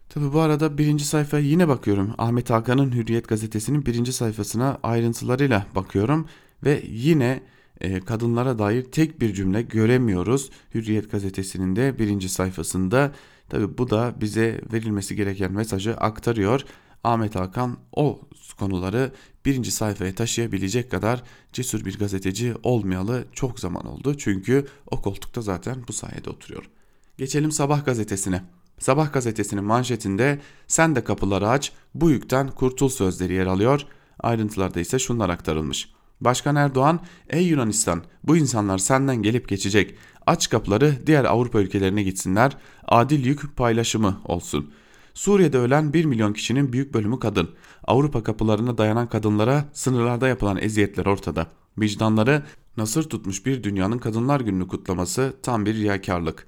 [0.09, 2.15] Tabi bu arada birinci sayfaya yine bakıyorum.
[2.19, 6.27] Ahmet Hakan'ın Hürriyet gazetesinin birinci sayfasına ayrıntılarıyla bakıyorum.
[6.65, 7.43] Ve yine
[7.81, 10.51] e, kadınlara dair tek bir cümle göremiyoruz.
[10.75, 13.13] Hürriyet gazetesinin de birinci sayfasında.
[13.49, 16.65] Tabi bu da bize verilmesi gereken mesajı aktarıyor.
[17.07, 18.21] Ahmet Hakan o
[18.59, 19.13] konuları
[19.45, 24.17] birinci sayfaya taşıyabilecek kadar cesur bir gazeteci olmayalı çok zaman oldu.
[24.19, 26.71] Çünkü o koltukta zaten bu sayede oturuyor.
[27.19, 28.43] Geçelim Sabah gazetesine.
[28.79, 33.87] Sabah gazetesinin manşetinde sen de kapıları aç bu yükten kurtul sözleri yer alıyor.
[34.21, 35.91] Ayrıntılarda ise şunlar aktarılmış.
[36.21, 39.95] Başkan Erdoğan, ey Yunanistan bu insanlar senden gelip geçecek.
[40.27, 42.57] Aç kapıları diğer Avrupa ülkelerine gitsinler.
[42.85, 44.73] Adil yük paylaşımı olsun.
[45.17, 47.51] Suriye'de ölen 1 milyon kişinin büyük bölümü kadın.
[47.85, 51.47] Avrupa kapılarına dayanan kadınlara sınırlarda yapılan eziyetler ortada.
[51.79, 52.43] Vicdanları
[52.77, 56.47] nasır tutmuş bir dünyanın kadınlar gününü kutlaması tam bir riyakarlık.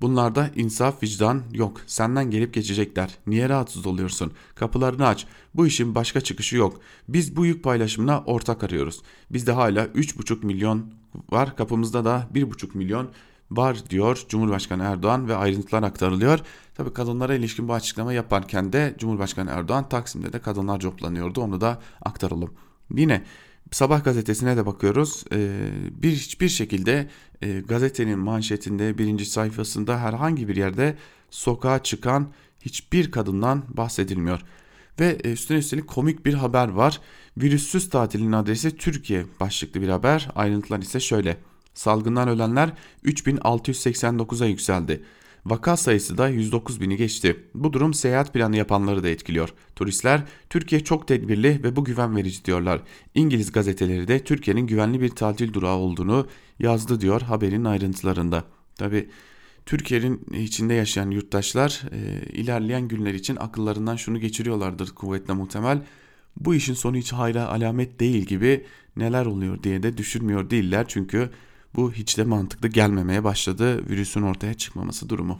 [0.00, 1.80] Bunlarda insaf vicdan yok.
[1.86, 3.18] Senden gelip geçecekler.
[3.26, 4.32] Niye rahatsız oluyorsun?
[4.54, 5.26] Kapılarını aç.
[5.54, 6.80] Bu işin başka çıkışı yok.
[7.08, 9.02] Biz bu yük paylaşımına ortak arıyoruz.
[9.30, 10.94] Bizde hala 3,5 milyon
[11.30, 11.56] var.
[11.56, 13.10] Kapımızda da 1,5 milyon
[13.50, 16.38] var diyor Cumhurbaşkanı Erdoğan ve ayrıntılar aktarılıyor.
[16.74, 21.40] Tabii kadınlara ilişkin bu açıklama yaparken de Cumhurbaşkanı Erdoğan Taksim'de de kadınlar coplanıyordu.
[21.40, 22.54] Onu da aktaralım.
[22.96, 23.22] Yine
[23.70, 25.24] Sabah gazetesine de bakıyoruz.
[25.32, 25.70] Ee,
[26.02, 27.08] bir hiçbir şekilde
[27.42, 30.96] e, gazetenin manşetinde birinci sayfasında herhangi bir yerde
[31.30, 32.28] sokağa çıkan
[32.60, 34.40] hiçbir kadından bahsedilmiyor.
[35.00, 37.00] Ve e, üstüne üstelik komik bir haber var.
[37.38, 40.28] Virüssüz tatilin adresi Türkiye başlıklı bir haber.
[40.34, 41.36] Ayrıntılar ise şöyle.
[41.74, 42.72] Salgından ölenler
[43.04, 45.02] 3689'a yükseldi.
[45.46, 47.44] Vaka sayısı da 109 bini geçti.
[47.54, 49.54] Bu durum seyahat planı yapanları da etkiliyor.
[49.76, 52.82] Turistler Türkiye çok tedbirli ve bu güven verici diyorlar.
[53.14, 56.26] İngiliz gazeteleri de Türkiye'nin güvenli bir tatil durağı olduğunu
[56.58, 58.44] yazdı diyor haberin ayrıntılarında.
[58.74, 59.08] Tabi
[59.66, 65.82] Türkiye'nin içinde yaşayan yurttaşlar e, ilerleyen günler için akıllarından şunu geçiriyorlardır kuvvetle muhtemel.
[66.36, 71.30] Bu işin sonu hiç hayra alamet değil gibi neler oluyor diye de düşünmüyor değiller çünkü
[71.76, 75.38] bu hiç de mantıklı gelmemeye başladı virüsün ortaya çıkmaması durumu.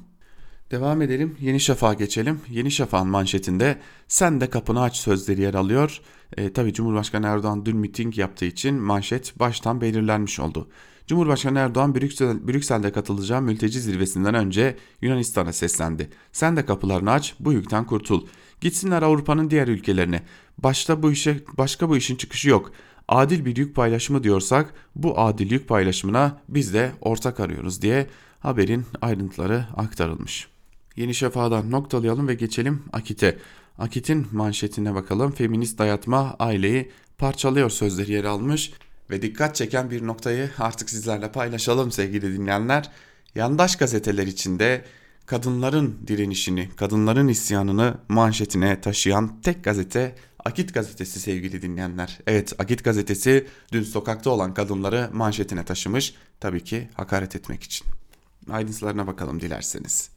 [0.71, 1.37] Devam edelim.
[1.41, 2.41] Yeni Şafak'a geçelim.
[2.49, 6.01] Yeni Şafak'ın manşetinde sen de kapını aç sözleri yer alıyor.
[6.37, 10.69] E, Tabi Cumhurbaşkanı Erdoğan dün miting yaptığı için manşet baştan belirlenmiş oldu.
[11.07, 16.11] Cumhurbaşkanı Erdoğan Brüksel, Brüksel'de katılacağı mülteci zirvesinden önce Yunanistan'a seslendi.
[16.33, 18.27] Sen de kapılarını aç, bu yükten kurtul.
[18.61, 20.23] Gitsinler Avrupa'nın diğer ülkelerine.
[20.59, 22.73] Başta bu işe başka bu işin çıkışı yok
[23.11, 28.07] adil bir yük paylaşımı diyorsak bu adil yük paylaşımına biz de ortak arıyoruz diye
[28.41, 30.49] haberin ayrıntıları aktarılmış.
[30.97, 33.39] Yeni Şafak'dan noktalayalım ve geçelim Akit'e.
[33.79, 35.33] Akit'in manşetine bakalım.
[35.33, 38.73] Feminist dayatma aileyi parçalıyor sözleri yer almış
[39.11, 42.91] ve dikkat çeken bir noktayı artık sizlerle paylaşalım sevgili dinleyenler.
[43.35, 44.85] Yandaş gazeteler içinde
[45.27, 52.19] kadınların direnişini, kadınların isyanını manşetine taşıyan tek gazete Akit gazetesi sevgili dinleyenler.
[52.27, 56.15] Evet Akit gazetesi dün sokakta olan kadınları manşetine taşımış.
[56.41, 57.87] Tabii ki hakaret etmek için.
[58.51, 60.11] Ayrıntılarına bakalım dilerseniz.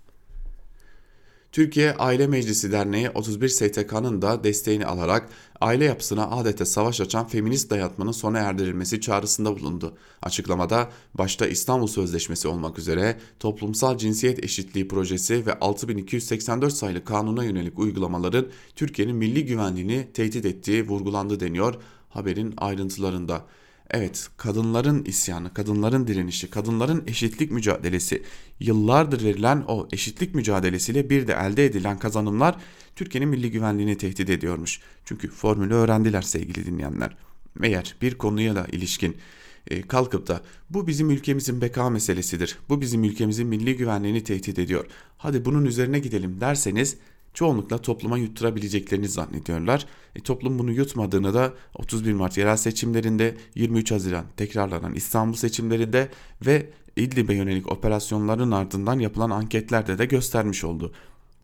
[1.54, 5.30] Türkiye Aile Meclisi Derneği 31 STK'nın da desteğini alarak
[5.62, 9.98] aile yapısına adeta savaş açan feminist dayatmanın sona erdirilmesi çağrısında bulundu.
[10.22, 17.80] Açıklamada başta İstanbul Sözleşmesi olmak üzere toplumsal cinsiyet eşitliği projesi ve 6284 sayılı kanuna yönelik
[17.80, 21.76] uygulamaların Türkiye'nin milli güvenliğini tehdit ettiği vurgulandı deniyor
[22.10, 23.46] haberin ayrıntılarında.
[23.94, 28.24] Evet, kadınların isyanı, kadınların direnişi, kadınların eşitlik mücadelesi,
[28.60, 32.56] yıllardır verilen o eşitlik mücadelesiyle bir de elde edilen kazanımlar
[32.96, 34.80] Türkiye'nin milli güvenliğini tehdit ediyormuş.
[35.06, 37.18] Çünkü formülü öğrendiler sevgili dinleyenler.
[37.64, 39.18] Eğer bir konuya da ilişkin
[39.68, 44.86] e, kalkıp da bu bizim ülkemizin beka meselesidir, bu bizim ülkemizin milli güvenliğini tehdit ediyor,
[45.18, 46.98] hadi bunun üzerine gidelim derseniz
[47.34, 49.86] çoğunlukla topluma yutturabileceklerini zannediyorlar.
[50.16, 56.10] E, toplum bunu yutmadığını da 31 Mart yerel seçimlerinde 23 Haziran tekrarlanan İstanbul seçimlerinde
[56.46, 60.94] ve İdlib'e yönelik operasyonların ardından yapılan anketlerde de göstermiş oldu.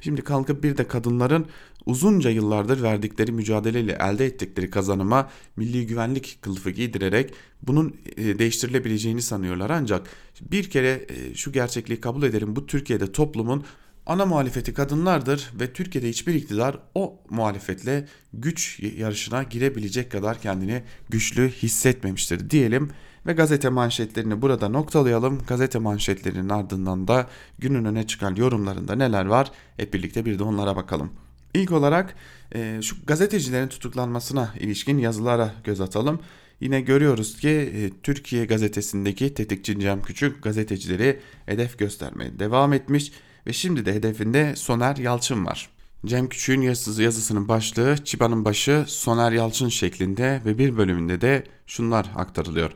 [0.01, 1.45] Şimdi kalkıp bir de kadınların
[1.85, 9.69] uzunca yıllardır verdikleri mücadeleyle elde ettikleri kazanıma milli güvenlik kılıfı giydirerek bunun e, değiştirilebileceğini sanıyorlar.
[9.69, 10.09] Ancak
[10.41, 13.63] bir kere e, şu gerçekliği kabul edelim bu Türkiye'de toplumun
[14.05, 21.49] ana muhalefeti kadınlardır ve Türkiye'de hiçbir iktidar o muhalefetle güç yarışına girebilecek kadar kendini güçlü
[21.49, 22.91] hissetmemiştir diyelim
[23.25, 25.41] ve gazete manşetlerini burada noktalayalım.
[25.47, 27.27] Gazete manşetlerinin ardından da
[27.59, 31.11] günün öne çıkan yorumlarında neler var hep birlikte bir de onlara bakalım.
[31.53, 32.15] İlk olarak
[32.55, 36.19] e, şu gazetecilerin tutuklanmasına ilişkin yazılara göz atalım.
[36.59, 43.11] Yine görüyoruz ki e, Türkiye gazetesindeki tetikçi Cem Küçük gazetecileri hedef göstermeye devam etmiş
[43.49, 45.69] ve şimdi de hedefinde Soner Yalçın var.
[46.05, 52.11] Cem Küçük'ün yazısı, yazısının başlığı Çiba'nın başı Soner Yalçın şeklinde ve bir bölümünde de şunlar
[52.15, 52.71] aktarılıyor.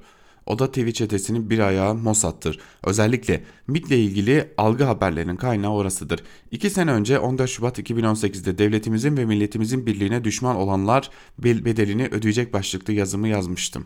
[0.45, 2.59] Oda TV çetesinin bir ayağı Mossad'tır.
[2.83, 6.23] Özellikle MIT'le ilgili algı haberlerinin kaynağı orasıdır.
[6.51, 11.09] İki sene önce 14 Şubat 2018'de devletimizin ve milletimizin birliğine düşman olanlar
[11.39, 13.85] bedelini ödeyecek başlıklı yazımı yazmıştım.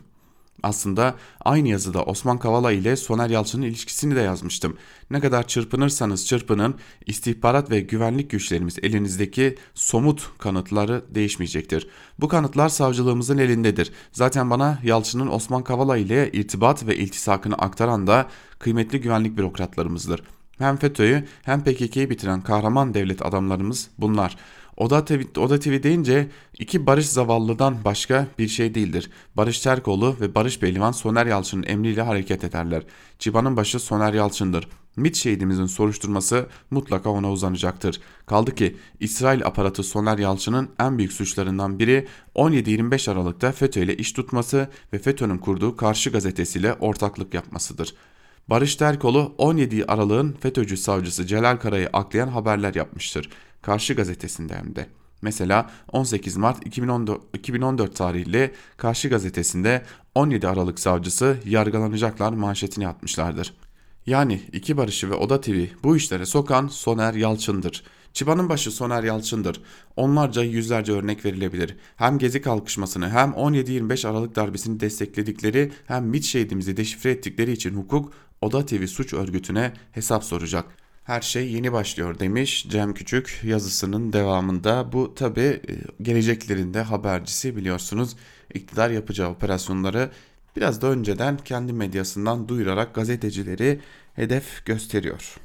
[0.62, 4.76] Aslında aynı yazıda Osman Kavala ile Soner Yalçın'ın ilişkisini de yazmıştım.
[5.10, 6.74] Ne kadar çırpınırsanız çırpının
[7.06, 11.88] istihbarat ve güvenlik güçlerimiz elinizdeki somut kanıtları değişmeyecektir.
[12.20, 13.92] Bu kanıtlar savcılığımızın elindedir.
[14.12, 18.26] Zaten bana Yalçın'ın Osman Kavala ile irtibat ve iltisakını aktaran da
[18.58, 20.22] kıymetli güvenlik bürokratlarımızdır.
[20.58, 24.36] Hem FETÖ'yü hem PKK'yı bitiren kahraman devlet adamlarımız bunlar.
[24.78, 29.10] Oda TV, Oda TV deyince iki Barış Zavallı'dan başka bir şey değildir.
[29.36, 32.82] Barış Terkoğlu ve Barış Beylivan Soner Yalçın'ın emriyle hareket ederler.
[33.18, 34.68] Çıbanın başı Soner Yalçın'dır.
[34.96, 38.00] MIT şehidimizin soruşturması mutlaka ona uzanacaktır.
[38.26, 44.12] Kaldı ki İsrail aparatı Soner Yalçın'ın en büyük suçlarından biri 17-25 Aralık'ta FETÖ ile iş
[44.12, 47.94] tutması ve FETÖ'nün kurduğu Karşı gazetesiyle ortaklık yapmasıdır.
[48.48, 53.30] Barış Terkoğlu 17 Aralık'ın FETÖ'cü savcısı Celal Kara'yı aklayan haberler yapmıştır.
[53.62, 54.86] Karşı gazetesinde hem de.
[55.22, 59.82] Mesela 18 Mart 2014, 2014 tarihli Karşı gazetesinde
[60.14, 63.54] 17 Aralık savcısı yargılanacaklar manşetini atmışlardır.
[64.06, 67.84] Yani iki Barış'ı ve Oda TV bu işlere sokan Soner Yalçın'dır.
[68.12, 69.60] Çıbanın başı Soner Yalçın'dır.
[69.96, 71.76] Onlarca yüzlerce örnek verilebilir.
[71.96, 78.12] Hem Gezi kalkışmasını hem 17-25 Aralık darbesini destekledikleri hem MİT şehidimizi deşifre ettikleri için hukuk
[78.40, 80.64] Oda TV suç örgütüne hesap soracak.
[81.08, 84.92] Her şey yeni başlıyor demiş Cem Küçük yazısının devamında.
[84.92, 85.60] Bu tabi e,
[86.02, 88.16] geleceklerinde habercisi biliyorsunuz
[88.54, 90.10] iktidar yapacağı operasyonları
[90.56, 93.80] biraz da önceden kendi medyasından duyurarak gazetecileri
[94.14, 95.36] hedef gösteriyor.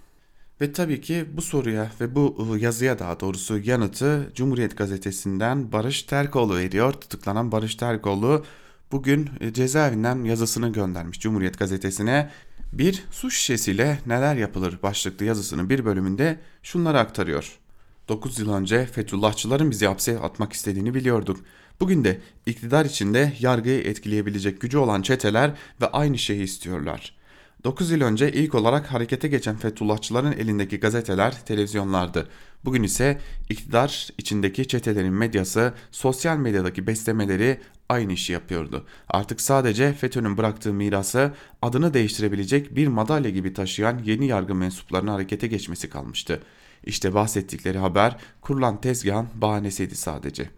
[0.61, 6.03] Ve tabii ki bu soruya ve bu e, yazıya daha doğrusu yanıtı Cumhuriyet Gazetesi'nden Barış
[6.03, 6.93] Terkoğlu veriyor.
[6.93, 8.45] Tutuklanan Barış Terkoğlu
[8.91, 12.29] bugün e, cezaevinden yazısını göndermiş Cumhuriyet Gazetesi'ne
[12.77, 17.59] bir su şişesiyle neler yapılır başlıklı yazısının bir bölümünde şunları aktarıyor.
[18.07, 21.39] 9 yıl önce Fethullahçıların bizi hapse atmak istediğini biliyorduk.
[21.79, 27.15] Bugün de iktidar içinde yargıyı etkileyebilecek gücü olan çeteler ve aynı şeyi istiyorlar.
[27.63, 32.27] 9 yıl önce ilk olarak harekete geçen Fethullahçıların elindeki gazeteler, televizyonlardı.
[32.65, 38.85] Bugün ise iktidar içindeki çetelerin medyası, sosyal medyadaki beslemeleri aynı işi yapıyordu.
[39.09, 45.47] Artık sadece FETÖ'nün bıraktığı mirası adını değiştirebilecek bir madalya gibi taşıyan yeni yargı mensuplarının harekete
[45.47, 46.43] geçmesi kalmıştı.
[46.85, 50.49] İşte bahsettikleri haber kurulan tezgahın bahanesiydi sadece.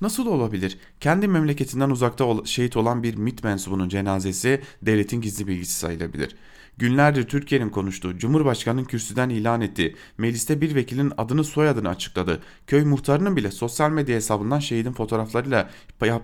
[0.00, 0.78] Nasıl olabilir?
[1.00, 6.36] Kendi memleketinden uzakta şehit olan bir MIT mensubunun cenazesi devletin gizli bilgisi sayılabilir.
[6.80, 12.40] Günlerdir Türkiye'nin konuştuğu, Cumhurbaşkanı'nın kürsüden ilan ettiği, mecliste bir vekilin adını soyadını açıkladı.
[12.66, 15.70] Köy muhtarının bile sosyal medya hesabından şehidin fotoğraflarıyla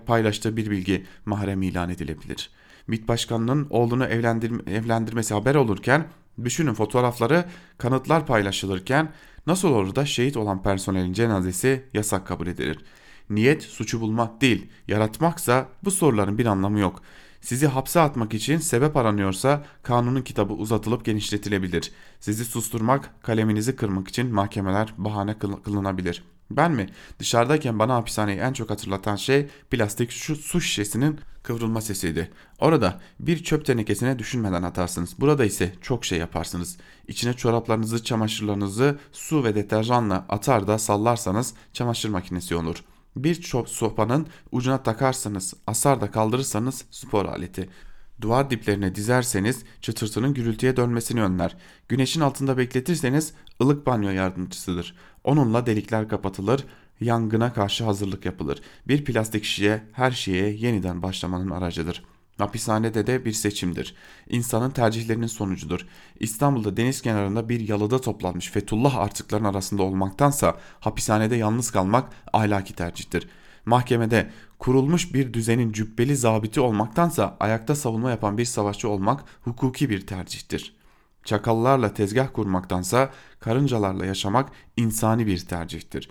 [0.06, 2.50] paylaştığı bir bilgi mahrem ilan edilebilir.
[2.86, 6.06] MİT Başkanı'nın oğlunu evlendir evlendirmesi haber olurken,
[6.44, 7.44] düşünün fotoğrafları
[7.78, 9.12] kanıtlar paylaşılırken
[9.46, 12.78] nasıl olur da şehit olan personelin cenazesi yasak kabul edilir?
[13.30, 17.02] Niyet suçu bulmak değil, yaratmaksa bu soruların bir anlamı yok.
[17.46, 21.92] Sizi hapse atmak için sebep aranıyorsa kanunun kitabı uzatılıp genişletilebilir.
[22.20, 26.24] Sizi susturmak, kaleminizi kırmak için mahkemeler bahane kılınabilir.
[26.50, 26.86] Ben mi?
[27.18, 32.30] Dışarıdayken bana hapishaneyi en çok hatırlatan şey plastik şu su şişesinin kıvrılma sesiydi.
[32.58, 35.14] Orada bir çöp tenekesine düşünmeden atarsınız.
[35.18, 36.76] Burada ise çok şey yaparsınız.
[37.08, 44.26] İçine çoraplarınızı, çamaşırlarınızı su ve deterjanla atar da sallarsanız çamaşır makinesi olur.'' Bir çöp sopanın
[44.52, 47.68] ucuna takarsanız, asar da kaldırırsanız spor aleti.
[48.20, 51.56] Duvar diplerine dizerseniz çıtırtının gürültüye dönmesini önler.
[51.88, 54.94] Güneşin altında bekletirseniz ılık banyo yardımcısıdır.
[55.24, 56.64] Onunla delikler kapatılır,
[57.00, 58.60] yangına karşı hazırlık yapılır.
[58.88, 63.94] Bir plastik şişe her şeye yeniden başlamanın aracıdır.'' Hapishanede de bir seçimdir.
[64.28, 65.86] İnsanın tercihlerinin sonucudur.
[66.20, 73.28] İstanbul'da deniz kenarında bir yalıda toplanmış Fethullah artıkların arasında olmaktansa hapishanede yalnız kalmak ahlaki tercihtir.
[73.66, 80.06] Mahkemede kurulmuş bir düzenin cübbeli zabiti olmaktansa ayakta savunma yapan bir savaşçı olmak hukuki bir
[80.06, 80.76] tercihtir.
[81.24, 86.10] Çakallarla tezgah kurmaktansa karıncalarla yaşamak insani bir tercihtir.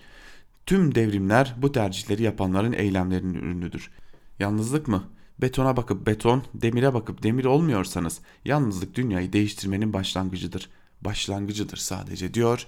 [0.66, 3.90] Tüm devrimler bu tercihleri yapanların eylemlerinin ürünüdür.
[4.38, 5.15] Yalnızlık mı?
[5.40, 10.70] Betona bakıp beton, demire bakıp demir olmuyorsanız yalnızlık dünyayı değiştirmenin başlangıcıdır.
[11.00, 12.66] Başlangıcıdır sadece diyor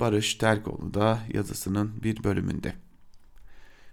[0.00, 2.74] Barış Terkoğlu da yazısının bir bölümünde.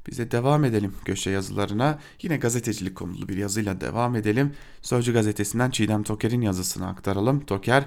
[0.07, 1.99] Bize devam edelim köşe yazılarına.
[2.21, 4.53] Yine gazetecilik konulu bir yazıyla devam edelim.
[4.81, 7.45] Sözcü gazetesinden Çiğdem Toker'in yazısını aktaralım.
[7.45, 7.85] Toker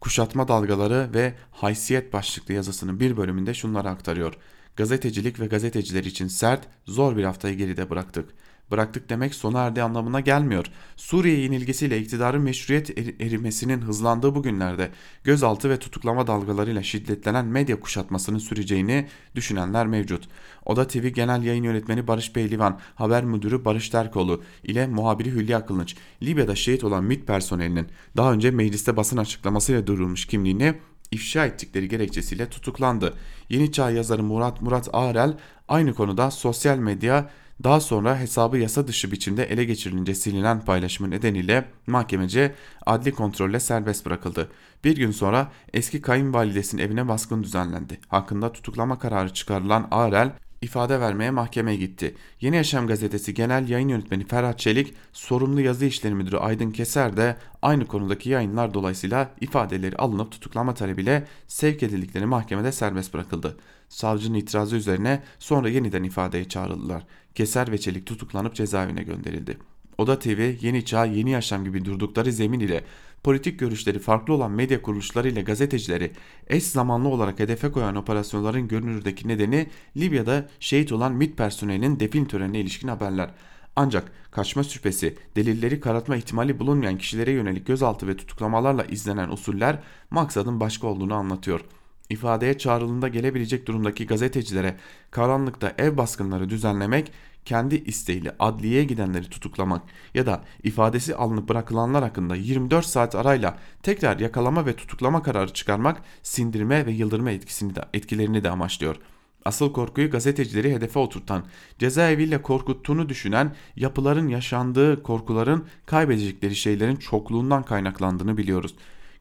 [0.00, 4.34] kuşatma dalgaları ve haysiyet başlıklı yazısının bir bölümünde şunları aktarıyor.
[4.76, 8.30] Gazetecilik ve gazeteciler için sert, zor bir haftayı geride bıraktık
[8.70, 10.66] bıraktık demek sona erdi anlamına gelmiyor.
[10.96, 14.90] Suriye yenilgisiyle iktidarın meşruiyet erimesinin hızlandığı bu günlerde
[15.24, 20.28] gözaltı ve tutuklama dalgalarıyla şiddetlenen medya kuşatmasının süreceğini düşünenler mevcut.
[20.64, 25.96] Oda TV Genel Yayın Yönetmeni Barış Beylivan, haber müdürü Barış Terkoğlu ile muhabiri Hülya Kılınç,
[26.22, 30.74] Libya'da şehit olan MİT personelinin daha önce mecliste basın açıklamasıyla duyurulmuş kimliğini
[31.10, 33.14] ifşa ettikleri gerekçesiyle tutuklandı.
[33.48, 35.36] Yeni Çağ yazarı Murat Murat Ağrel
[35.68, 37.30] aynı konuda sosyal medya
[37.64, 42.54] daha sonra hesabı yasa dışı biçimde ele geçirilince silinen paylaşımı nedeniyle mahkemece
[42.86, 44.50] adli kontrolle serbest bırakıldı.
[44.84, 48.00] Bir gün sonra eski kayınvalidesinin evine baskın düzenlendi.
[48.08, 50.32] Hakkında tutuklama kararı çıkarılan Ağrel
[50.62, 52.14] ifade vermeye mahkemeye gitti.
[52.40, 57.36] Yeni Yaşam gazetesi genel yayın yönetmeni Ferhat Çelik, sorumlu yazı işleri müdürü Aydın Keser de
[57.62, 63.56] aynı konudaki yayınlar dolayısıyla ifadeleri alınıp tutuklama talebiyle sevk edildikleri mahkemede serbest bırakıldı.
[63.88, 67.02] Savcının itirazı üzerine sonra yeniden ifadeye çağrıldılar.
[67.34, 69.58] Keser ve Çelik tutuklanıp cezaevine gönderildi.
[69.98, 72.84] Oda TV, Yeni Çağ, Yeni Yaşam gibi durdukları zemin ile
[73.22, 76.12] politik görüşleri farklı olan medya kuruluşları ile gazetecileri
[76.48, 79.66] eş zamanlı olarak hedefe koyan operasyonların görünürdeki nedeni
[79.96, 83.30] Libya'da şehit olan MİT personelinin defin törenine ilişkin haberler.
[83.76, 89.78] Ancak kaçma şüphesi, delilleri karartma ihtimali bulunmayan kişilere yönelik gözaltı ve tutuklamalarla izlenen usuller
[90.10, 91.79] maksadın başka olduğunu anlatıyor.''
[92.10, 94.76] İfadeye çağrılığında gelebilecek durumdaki gazetecilere
[95.10, 97.12] karanlıkta ev baskınları düzenlemek
[97.44, 99.82] kendi isteğiyle adliyeye gidenleri tutuklamak
[100.14, 106.02] ya da ifadesi alınıp bırakılanlar hakkında 24 saat arayla tekrar yakalama ve tutuklama kararı çıkarmak
[106.22, 108.96] sindirme ve yıldırma etkisini de, etkilerini de amaçlıyor.
[109.44, 111.44] Asıl korkuyu gazetecileri hedefe oturtan,
[111.78, 118.74] cezaeviyle korkuttuğunu düşünen yapıların yaşandığı korkuların kaybedecekleri şeylerin çokluğundan kaynaklandığını biliyoruz.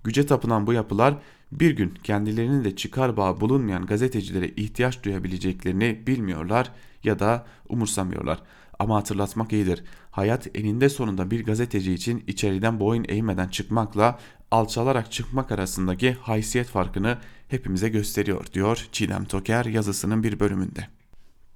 [0.04, 1.18] Güce tapınan bu yapılar
[1.52, 6.72] bir gün kendilerinin de çıkar bağı bulunmayan gazetecilere ihtiyaç duyabileceklerini bilmiyorlar
[7.04, 8.44] ya da umursamıyorlar.
[8.80, 9.84] Ama hatırlatmak iyidir.
[10.12, 14.20] Hayat eninde sonunda bir gazeteci için içeriden boyun eğmeden çıkmakla
[14.52, 20.88] alçalarak çıkmak arasındaki haysiyet farkını hepimize gösteriyor diyor Çiğdem Toker yazısının bir bölümünde.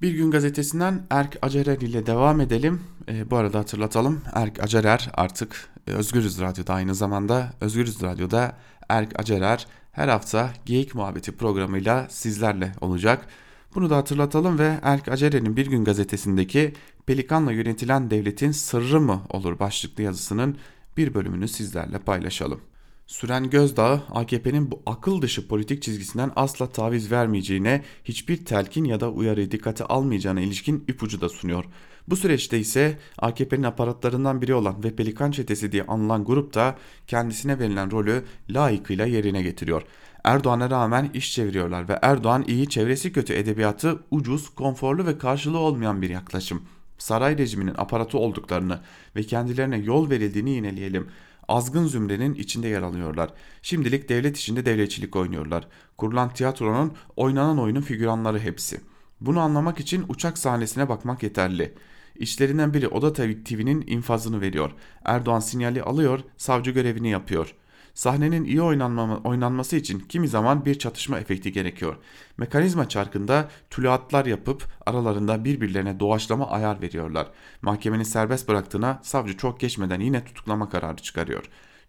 [0.02, 2.82] Bir gün gazetesinden Erk Acerer ile devam edelim.
[3.10, 8.58] E, bu arada hatırlatalım Erk Acerer artık Özgürüz Radyo'da aynı zamanda Özgürüz Radyo'da
[8.90, 13.28] Erk Acerer her hafta Geyik Muhabbeti programıyla sizlerle olacak.
[13.76, 16.74] Bunu da hatırlatalım ve Erk Acere'nin Bir Gün gazetesindeki
[17.06, 20.58] Pelikan'la yönetilen devletin sırrı mı olur başlıklı yazısının
[20.98, 22.62] bir bölümünü sizlerle paylaşalım.
[23.08, 29.12] Süren Gözdağı AKP'nin bu akıl dışı politik çizgisinden asla taviz vermeyeceğine, hiçbir telkin ya da
[29.12, 31.66] uyarı dikkate almayacağına ilişkin ipucu da sunuyor.
[32.08, 36.76] Bu süreçte ise AKP'nin aparatlarından biri olan ve Pelikan Çetesi diye anılan grup da
[37.08, 39.82] kendisine verilen rolü layıkıyla yerine getiriyor.
[40.24, 46.01] Erdoğan'a rağmen iş çeviriyorlar ve Erdoğan iyi çevresi kötü edebiyatı ucuz, konforlu ve karşılığı olmayan
[46.01, 46.62] bir yaklaşım.
[46.97, 48.80] Saray rejiminin aparatı olduklarını
[49.16, 51.08] ve kendilerine yol verildiğini yineleyelim.
[51.47, 53.30] Azgın zümrenin içinde yer alıyorlar.
[53.62, 55.68] Şimdilik devlet içinde devletçilik oynuyorlar.
[55.97, 58.82] Kurulan tiyatronun oynanan oyunun figüranları hepsi.
[59.22, 61.74] Bunu anlamak için uçak sahnesine bakmak yeterli.
[62.16, 64.72] İşlerinden biri Oda TV'nin infazını veriyor.
[65.05, 67.55] Erdoğan sinyali alıyor, savcı görevini yapıyor.
[67.93, 71.95] Sahnenin iyi oynanma, oynanması için kimi zaman bir çatışma efekti gerekiyor.
[72.38, 77.32] Mekanizma çarkında tülatlar yapıp aralarında birbirlerine doğaçlama ayar veriyorlar.
[77.61, 81.43] Mahkemenin serbest bıraktığına savcı çok geçmeden yine tutuklama kararı çıkarıyor.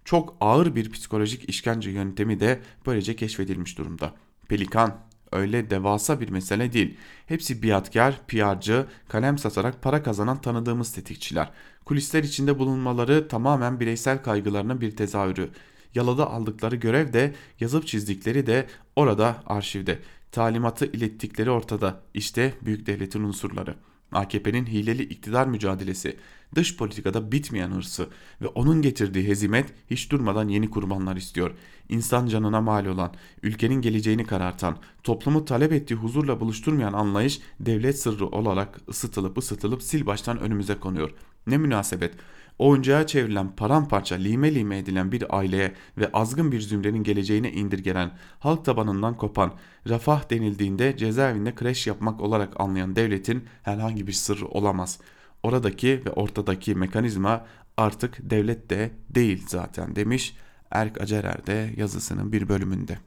[0.05, 4.15] Çok ağır bir psikolojik işkence yöntemi de böylece keşfedilmiş durumda.
[4.49, 5.01] Pelikan
[5.35, 6.97] öyle devasa bir mesele değil.
[7.27, 11.51] Hepsi biatkar, PR'cı, kalem satarak para kazanan tanıdığımız tetikçiler.
[11.85, 15.51] Kulisler içinde bulunmaları tamamen bireysel kaygılarının bir tezahürü.
[15.95, 18.67] Yalada aldıkları görev de yazıp çizdikleri de
[18.97, 19.99] orada arşivde.
[20.33, 22.01] Talimatı ilettikleri ortada.
[22.15, 23.75] İşte büyük devletin unsurları.
[24.15, 26.17] AKP'nin hileli iktidar mücadelesi,
[26.55, 28.09] dış politikada bitmeyen hırsı
[28.41, 31.51] ve onun getirdiği hezimet hiç durmadan yeni kurbanlar istiyor.
[31.89, 38.27] İnsan canına mal olan, ülkenin geleceğini karartan, toplumu talep ettiği huzurla buluşturmayan anlayış devlet sırrı
[38.27, 41.11] olarak ısıtılıp ısıtılıp sil baştan önümüze konuyor.
[41.47, 42.15] Ne münasebet
[42.59, 48.65] oyuncağa çevrilen paramparça lime lime edilen bir aileye ve azgın bir zümrenin geleceğine indirgenen, halk
[48.65, 49.55] tabanından kopan,
[49.89, 54.99] refah denildiğinde cezaevinde kreş yapmak olarak anlayan devletin herhangi bir sırrı olamaz.
[55.43, 57.47] Oradaki ve ortadaki mekanizma
[57.77, 60.37] artık devlet de değil zaten demiş
[60.71, 62.99] Erk Acerer de yazısının bir bölümünde.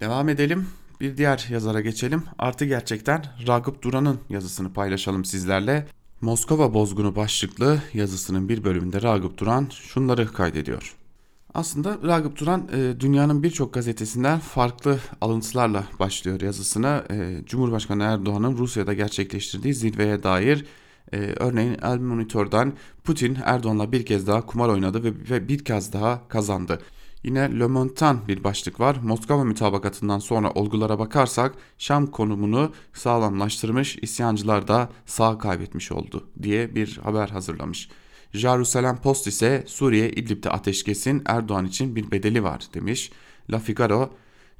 [0.00, 0.66] Devam edelim.
[1.00, 2.22] Bir diğer yazara geçelim.
[2.38, 5.86] Artı gerçekten Ragıp Duran'ın yazısını paylaşalım sizlerle.
[6.20, 10.94] Moskova bozgunu başlıklı yazısının bir bölümünde Ragıp Duran şunları kaydediyor.
[11.54, 17.04] Aslında Ragıp Duran e, dünyanın birçok gazetesinden farklı alıntılarla başlıyor yazısına.
[17.10, 20.64] E, Cumhurbaşkanı Erdoğan'ın Rusya'da gerçekleştirdiği zirveye dair
[21.12, 22.72] e, örneğin El Monitor'dan
[23.04, 26.80] Putin Erdoğan'la bir kez daha kumar oynadı ve, ve bir kez daha kazandı.
[27.24, 28.96] Yine Le Montan bir başlık var.
[29.02, 36.96] Moskova mütabakatından sonra olgulara bakarsak Şam konumunu sağlamlaştırmış, isyancılar da sağ kaybetmiş oldu diye bir
[36.96, 37.88] haber hazırlamış.
[38.32, 43.10] Jerusalem Post ise Suriye İdlib'de ateşkesin Erdoğan için bir bedeli var demiş.
[43.50, 44.10] La Figaro,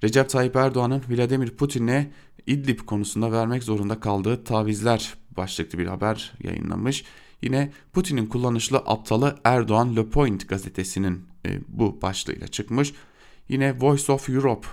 [0.05, 2.11] Recep Tayyip Erdoğan'ın Vladimir Putin'e
[2.47, 7.05] İdlib konusunda vermek zorunda kaldığı tavizler başlıklı bir haber yayınlamış.
[7.43, 11.27] Yine Putin'in kullanışlı aptalı Erdoğan Le Point gazetesinin
[11.69, 12.93] bu başlığıyla çıkmış.
[13.49, 14.69] Yine Voice of Europe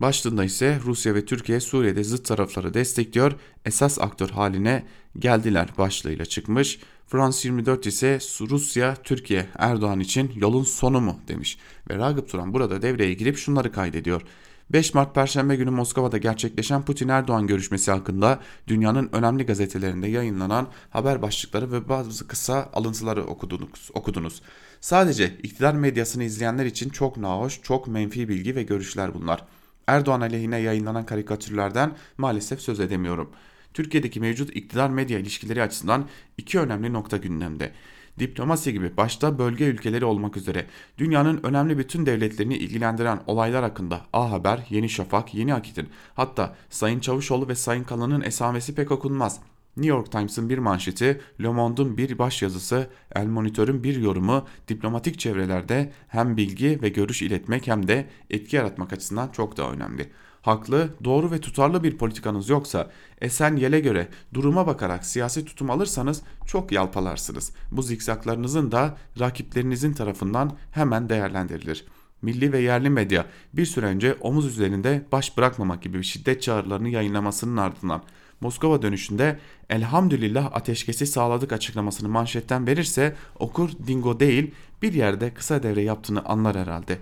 [0.00, 3.32] başlığında ise Rusya ve Türkiye Suriye'de zıt tarafları destekliyor,
[3.64, 4.84] esas aktör haline
[5.18, 6.80] geldiler başlığıyla çıkmış.
[7.06, 11.58] Frans 24 ise Rusya, Türkiye, Erdoğan için yolun sonu mu demiş.
[11.90, 14.22] Ve Ragıp Turan burada devreye girip şunları kaydediyor.
[14.70, 21.72] 5 Mart Perşembe günü Moskova'da gerçekleşen Putin-Erdoğan görüşmesi hakkında dünyanın önemli gazetelerinde yayınlanan haber başlıkları
[21.72, 23.90] ve bazı kısa alıntıları okudunuz.
[23.94, 24.42] okudunuz.
[24.82, 29.44] Sadece iktidar medyasını izleyenler için çok nahoş, çok menfi bilgi ve görüşler bunlar.
[29.86, 33.30] Erdoğan aleyhine yayınlanan karikatürlerden maalesef söz edemiyorum.
[33.74, 36.08] Türkiye'deki mevcut iktidar medya ilişkileri açısından
[36.38, 37.72] iki önemli nokta gündemde.
[38.18, 40.66] Diplomasi gibi başta bölge ülkeleri olmak üzere
[40.98, 47.00] dünyanın önemli bütün devletlerini ilgilendiren olaylar hakkında A Haber, Yeni Şafak, Yeni Akit'in hatta Sayın
[47.00, 49.40] Çavuşoğlu ve Sayın Kalan'ın esamesi pek okunmaz.
[49.76, 55.92] New York Times'ın bir manşeti, Le Monde'un bir başyazısı, El Monitor'un bir yorumu diplomatik çevrelerde
[56.08, 60.10] hem bilgi ve görüş iletmek hem de etki yaratmak açısından çok daha önemli
[60.42, 66.22] haklı, doğru ve tutarlı bir politikanız yoksa esen yele göre duruma bakarak siyasi tutum alırsanız
[66.46, 67.52] çok yalpalarsınız.
[67.70, 71.84] Bu zikzaklarınızın da rakiplerinizin tarafından hemen değerlendirilir.
[72.22, 77.56] Milli ve yerli medya bir süre önce omuz üzerinde baş bırakmamak gibi şiddet çağrılarını yayınlamasının
[77.56, 78.02] ardından
[78.42, 79.38] Moskova dönüşünde
[79.70, 84.50] elhamdülillah ateşkesi sağladık açıklamasını manşetten verirse okur dingo değil
[84.82, 86.98] bir yerde kısa devre yaptığını anlar herhalde.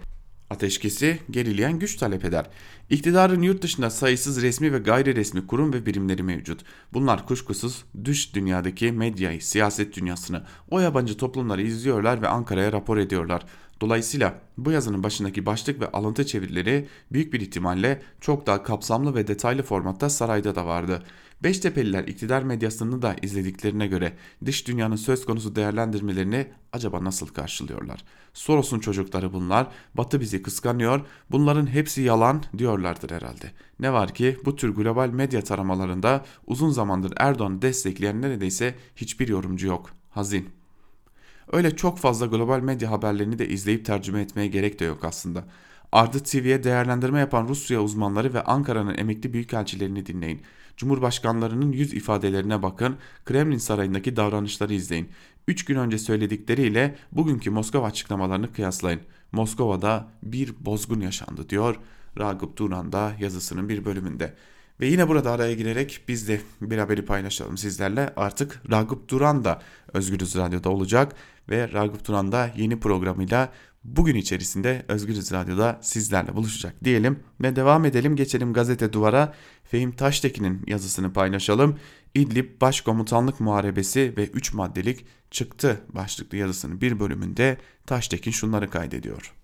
[0.50, 2.46] Ateşkesi gerileyen güç talep eder.
[2.90, 6.60] İktidarın yurt dışında sayısız resmi ve gayri resmi kurum ve birimleri mevcut.
[6.92, 13.42] Bunlar kuşkusuz dış dünyadaki medyayı, siyaset dünyasını, o yabancı toplumları izliyorlar ve Ankara'ya rapor ediyorlar.
[13.80, 19.26] Dolayısıyla bu yazının başındaki başlık ve alıntı çevirileri büyük bir ihtimalle çok daha kapsamlı ve
[19.26, 21.02] detaylı formatta sarayda da vardı.
[21.42, 24.12] Beştepeliler iktidar medyasını da izlediklerine göre
[24.44, 28.04] dış dünyanın söz konusu değerlendirmelerini acaba nasıl karşılıyorlar?
[28.34, 33.52] Soros'un çocukları bunlar, Batı bizi kıskanıyor, bunların hepsi yalan diyorlardır herhalde.
[33.78, 39.66] Ne var ki bu tür global medya taramalarında uzun zamandır Erdoğan'ı destekleyen neredeyse hiçbir yorumcu
[39.66, 39.90] yok.
[40.10, 40.48] Hazin.
[41.52, 45.44] Öyle çok fazla global medya haberlerini de izleyip tercüme etmeye gerek de yok aslında.
[45.92, 50.42] Ardı TV'ye değerlendirme yapan Rusya uzmanları ve Ankara'nın emekli büyükelçilerini dinleyin.
[50.80, 55.08] Cumhurbaşkanlarının yüz ifadelerine bakın, Kremlin sarayındaki davranışları izleyin.
[55.48, 59.00] 3 gün önce söyledikleriyle bugünkü Moskova açıklamalarını kıyaslayın.
[59.32, 61.76] Moskova'da bir bozgun yaşandı diyor
[62.18, 64.34] Ragıp Duran da yazısının bir bölümünde.
[64.80, 68.12] Ve yine burada araya girerek biz de bir haberi paylaşalım sizlerle.
[68.16, 69.62] Artık Ragıp Duran da
[69.92, 71.14] Özgürüz Radyo'da olacak
[71.48, 73.52] ve Ragıp Duran da yeni programıyla
[73.84, 80.62] bugün içerisinde Özgürüz Radyo'da sizlerle buluşacak diyelim ve devam edelim geçelim gazete duvara Fehim Taştekin'in
[80.66, 81.78] yazısını paylaşalım.
[82.14, 89.34] İdlib Başkomutanlık Muharebesi ve 3 maddelik çıktı başlıklı yazısının bir bölümünde Taştekin şunları kaydediyor.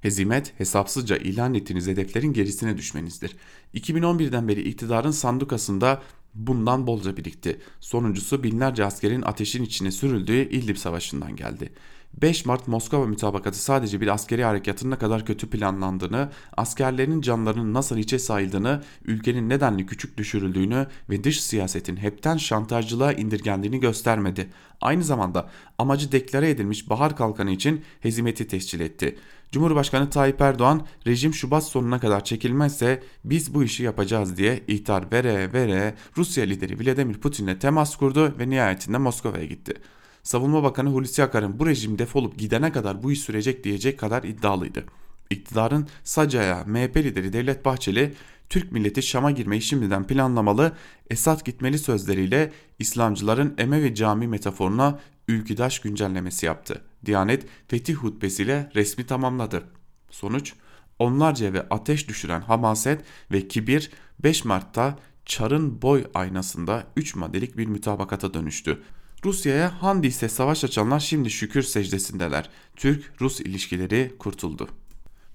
[0.00, 3.36] Hezimet hesapsızca ilan ettiğiniz hedeflerin gerisine düşmenizdir.
[3.74, 6.02] 2011'den beri iktidarın sandukasında
[6.34, 7.60] bundan bolca birikti.
[7.80, 11.72] Sonuncusu binlerce askerin ateşin içine sürüldüğü İdlib Savaşı'ndan geldi.
[12.22, 17.98] 5 Mart Moskova mütabakatı sadece bir askeri harekatın ne kadar kötü planlandığını, askerlerin canlarının nasıl
[17.98, 24.50] içe sayıldığını, ülkenin nedenli küçük düşürüldüğünü ve dış siyasetin hepten şantajcılığa indirgendiğini göstermedi.
[24.80, 29.18] Aynı zamanda amacı deklare edilmiş bahar kalkanı için hezimeti tescil etti.
[29.52, 35.52] Cumhurbaşkanı Tayyip Erdoğan rejim Şubat sonuna kadar çekilmezse biz bu işi yapacağız diye ihtar vere
[35.52, 39.74] vere Rusya lideri Vladimir Putin'le temas kurdu ve nihayetinde Moskova'ya gitti.
[40.24, 44.84] Savunma Bakanı Hulusi Akar'ın bu rejim defolup gidene kadar bu iş sürecek diyecek kadar iddialıydı.
[45.30, 48.14] İktidarın Sacaya MHP lideri Devlet Bahçeli
[48.48, 50.72] Türk milleti Şam'a girmeyi şimdiden planlamalı,
[51.10, 54.98] Esad gitmeli sözleriyle İslamcıların Emevi cami metaforuna
[55.28, 56.82] ülküdaş güncellemesi yaptı.
[57.06, 59.64] Diyanet fetih hutbesiyle resmi tamamladı.
[60.10, 60.52] Sonuç
[60.98, 67.66] onlarca ve ateş düşüren hamaset ve kibir 5 Mart'ta Çar'ın boy aynasında 3 maddelik bir
[67.66, 68.82] mütabakata dönüştü.
[69.24, 72.50] Rusya'ya Handis'e savaş açanlar şimdi şükür secdesindeler.
[72.76, 74.68] Türk-Rus ilişkileri kurtuldu.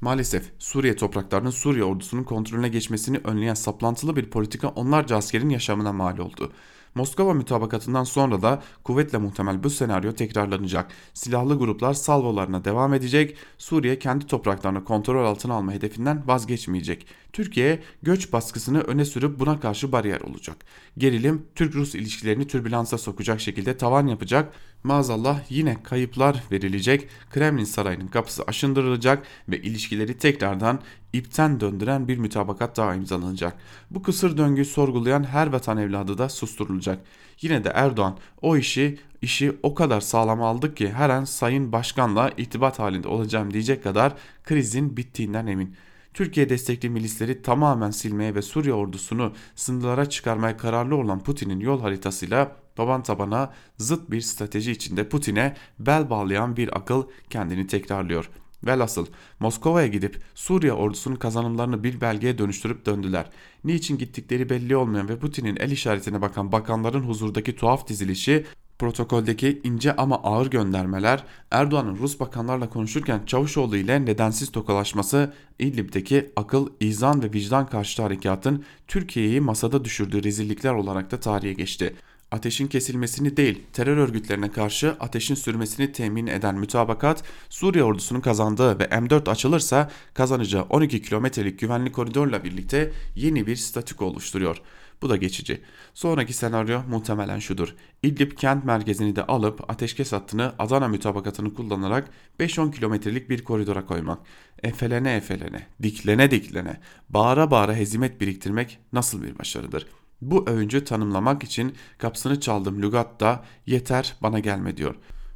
[0.02, 6.18] Maalesef Suriye topraklarının Suriye ordusunun kontrolüne geçmesini önleyen saplantılı bir politika onlarca askerin yaşamına mal
[6.18, 6.52] oldu.
[6.96, 10.92] Moskova mütabakatından sonra da kuvvetle muhtemel bu senaryo tekrarlanacak.
[11.14, 13.38] Silahlı gruplar salvolarına devam edecek.
[13.58, 17.08] Suriye kendi topraklarını kontrol altına alma hedefinden vazgeçmeyecek.
[17.34, 20.58] Türkiye göç baskısını öne sürüp buna karşı bariyer olacak.
[20.98, 24.54] Gerilim Türk-Rus ilişkilerini türbülansa sokacak şekilde tavan yapacak.
[24.84, 27.08] Maazallah yine kayıplar verilecek.
[27.30, 30.80] Kremlin sarayının kapısı aşındırılacak ve ilişkileri tekrardan
[31.14, 33.56] ipten döndüren bir mütabakat daha imzalanacak.
[33.92, 37.00] Bu kısır döngüyü sorgulayan her vatan evladı da susturulacak.
[37.42, 42.32] Yine de Erdoğan o işi işi o kadar sağlam aldık ki her an Sayın Başkan'la
[42.38, 44.14] itibat halinde olacağım diyecek kadar
[44.44, 45.76] krizin bittiğinden emin.
[46.14, 52.56] Türkiye destekli milisleri tamamen silmeye ve Suriye ordusunu sınırlara çıkarmaya kararlı olan Putin'in yol haritasıyla
[52.76, 58.30] taban tabana zıt bir strateji içinde Putin'e bel bağlayan bir akıl kendini tekrarlıyor.
[58.64, 59.06] Velhasıl
[59.40, 63.30] Moskova'ya gidip Suriye ordusunun kazanımlarını bir belgeye dönüştürüp döndüler.
[63.64, 68.46] Niçin gittikleri belli olmayan ve Putin'in el işaretine bakan bakanların huzurdaki tuhaf dizilişi
[68.80, 76.68] Protokoldeki ince ama ağır göndermeler, Erdoğan'ın Rus bakanlarla konuşurken Çavuşoğlu ile nedensiz tokalaşması, İdlib'deki akıl,
[76.80, 81.96] izan ve vicdan karşıtı harekatın Türkiye'yi masada düşürdüğü rezillikler olarak da tarihe geçti.
[82.32, 88.84] Ateşin kesilmesini değil, terör örgütlerine karşı ateşin sürmesini temin eden mütabakat, Suriye ordusunun kazandığı ve
[88.84, 94.62] M4 açılırsa kazanacağı 12 kilometrelik güvenli koridorla birlikte yeni bir statük oluşturuyor.
[95.02, 95.62] Bu da geçici.
[95.94, 97.76] Sonraki senaryo muhtemelen şudur.
[98.04, 104.20] İdlib kent merkezini de alıp ateşkes hattını Adana mütabakatını kullanarak 5-10 kilometrelik bir koridora koymak.
[104.64, 106.80] Efelene efelene, diklene diklene,
[107.10, 109.88] bağıra bağıra hezimet biriktirmek nasıl bir başarıdır?
[110.22, 114.96] Bu övüncü tanımlamak için kapsını çaldım lügatta yeter bana gelme diyor.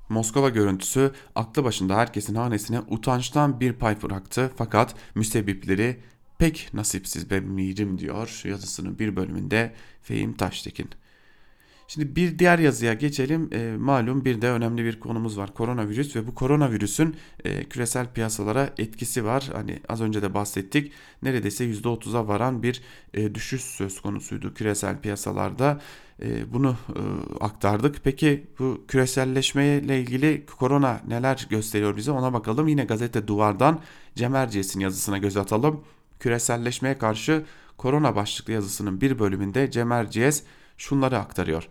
[0.09, 5.99] Moskova görüntüsü aklı başında herkesin hanesine utançtan bir pay bıraktı fakat müsebbipleri
[6.39, 10.89] pek nasipsiz be mirim diyor yazısının bir bölümünde Fehim Taştekin.
[11.88, 13.49] Şimdi bir diğer yazıya geçelim.
[13.53, 15.53] E, malum bir de önemli bir konumuz var.
[15.53, 19.49] Koronavirüs ve bu koronavirüsün e, küresel piyasalara etkisi var.
[19.53, 20.91] Hani az önce de bahsettik.
[21.23, 22.81] Neredeyse %30'a varan bir
[23.13, 25.81] e, düşüş söz konusuydu küresel piyasalarda.
[26.21, 27.01] E, bunu e,
[27.43, 27.95] aktardık.
[28.03, 32.67] Peki bu küreselleşmeyle ilgili korona neler gösteriyor bize ona bakalım.
[32.67, 33.79] Yine gazete Duvar'dan
[34.15, 34.34] Cem
[34.79, 35.84] yazısına göz atalım
[36.24, 37.43] küreselleşmeye karşı
[37.78, 40.43] korona başlıklı yazısının bir bölümünde Cem Erciyes
[40.78, 41.69] şunları aktarıyor.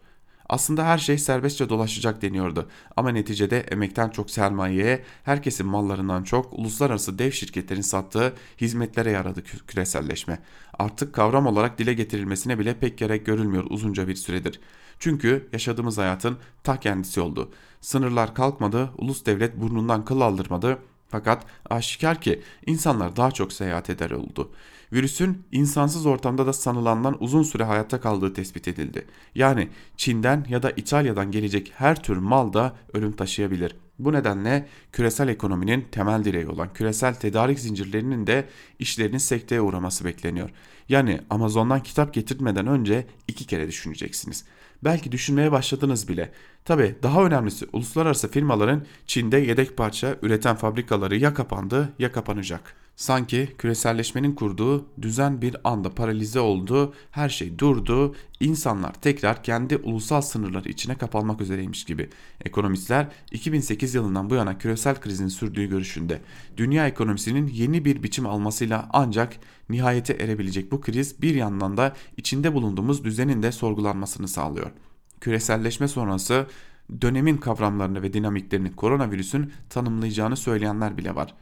[0.48, 7.18] Aslında her şey serbestçe dolaşacak deniyordu ama neticede emekten çok sermayeye, herkesin mallarından çok uluslararası
[7.18, 10.38] dev şirketlerin sattığı hizmetlere yaradı küreselleşme.
[10.78, 14.60] Artık kavram olarak dile getirilmesine bile pek gerek görülmüyor uzunca bir süredir.
[14.98, 17.50] Çünkü yaşadığımız hayatın ta kendisi oldu.
[17.80, 20.78] Sınırlar kalkmadı, ulus devlet burnundan kıl aldırmadı,
[21.12, 24.50] fakat aşikar ki insanlar daha çok seyahat eder oldu.
[24.92, 29.06] Virüsün insansız ortamda da sanılandan uzun süre hayatta kaldığı tespit edildi.
[29.34, 33.76] Yani Çin'den ya da İtalya'dan gelecek her tür mal da ölüm taşıyabilir.
[33.98, 38.48] Bu nedenle küresel ekonominin temel direği olan küresel tedarik zincirlerinin de
[38.78, 40.50] işlerinin sekteye uğraması bekleniyor.
[40.88, 44.44] Yani Amazon'dan kitap getirmeden önce iki kere düşüneceksiniz.
[44.84, 46.32] Belki düşünmeye başladınız bile.
[46.64, 52.81] Tabi daha önemlisi uluslararası firmaların Çin'de yedek parça üreten fabrikaları ya kapandı ya kapanacak.
[52.96, 60.20] Sanki küreselleşmenin kurduğu düzen bir anda paralize oldu, her şey durdu, insanlar tekrar kendi ulusal
[60.20, 62.10] sınırları içine kapanmak üzereymiş gibi.
[62.44, 66.20] Ekonomistler 2008 yılından bu yana küresel krizin sürdüğü görüşünde.
[66.56, 69.36] Dünya ekonomisinin yeni bir biçim almasıyla ancak
[69.68, 74.70] nihayete erebilecek bu kriz bir yandan da içinde bulunduğumuz düzenin de sorgulanmasını sağlıyor.
[75.20, 76.46] Küreselleşme sonrası
[77.00, 81.34] dönemin kavramlarını ve dinamiklerini koronavirüsün tanımlayacağını söyleyenler bile var.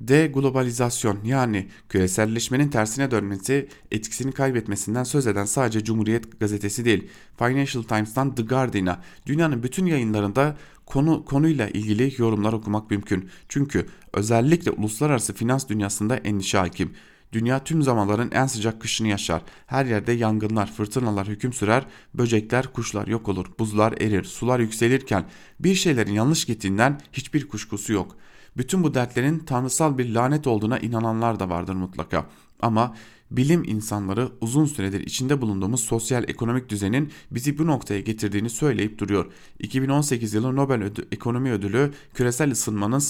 [0.00, 8.34] Deglobalizasyon yani küreselleşmenin tersine dönmesi etkisini kaybetmesinden söz eden sadece Cumhuriyet gazetesi değil Financial Times'tan
[8.34, 13.28] The Guardian'a dünyanın bütün yayınlarında konu konuyla ilgili yorumlar okumak mümkün.
[13.48, 16.92] Çünkü özellikle uluslararası finans dünyasında endişe hakim.
[17.32, 19.42] Dünya tüm zamanların en sıcak kışını yaşar.
[19.66, 25.24] Her yerde yangınlar, fırtınalar hüküm sürer, böcekler, kuşlar yok olur, buzlar erir, sular yükselirken
[25.60, 28.16] bir şeylerin yanlış gittiğinden hiçbir kuşkusu yok.''
[28.58, 32.26] Bütün bu dertlerin tanrısal bir lanet olduğuna inananlar da vardır mutlaka.
[32.60, 32.96] Ama
[33.30, 39.32] bilim insanları uzun süredir içinde bulunduğumuz sosyal ekonomik düzenin bizi bu noktaya getirdiğini söyleyip duruyor.
[39.58, 43.02] 2018 yılı Nobel Ödü Ekonomi Ödülü küresel ısınmanın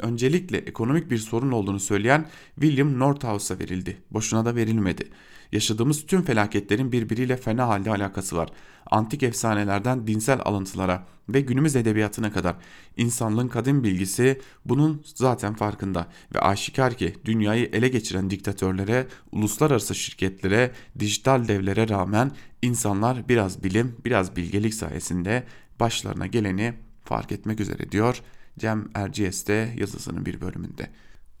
[0.00, 2.26] öncelikle ekonomik bir sorun olduğunu söyleyen
[2.60, 3.96] William Nordhaus'a verildi.
[4.10, 5.08] Boşuna da verilmedi.
[5.52, 8.48] Yaşadığımız tüm felaketlerin birbiriyle fena halde alakası var.
[8.90, 12.56] Antik efsanelerden dinsel alıntılara ve günümüz edebiyatına kadar
[12.96, 20.72] insanlığın kadim bilgisi bunun zaten farkında ve aşikar ki dünyayı ele geçiren diktatörlere, uluslararası şirketlere,
[20.98, 22.30] dijital devlere rağmen
[22.62, 25.44] insanlar biraz bilim, biraz bilgelik sayesinde
[25.80, 26.74] başlarına geleni
[27.04, 28.22] fark etmek üzere diyor
[28.58, 30.90] Cem Erciyes'te yazısının bir bölümünde.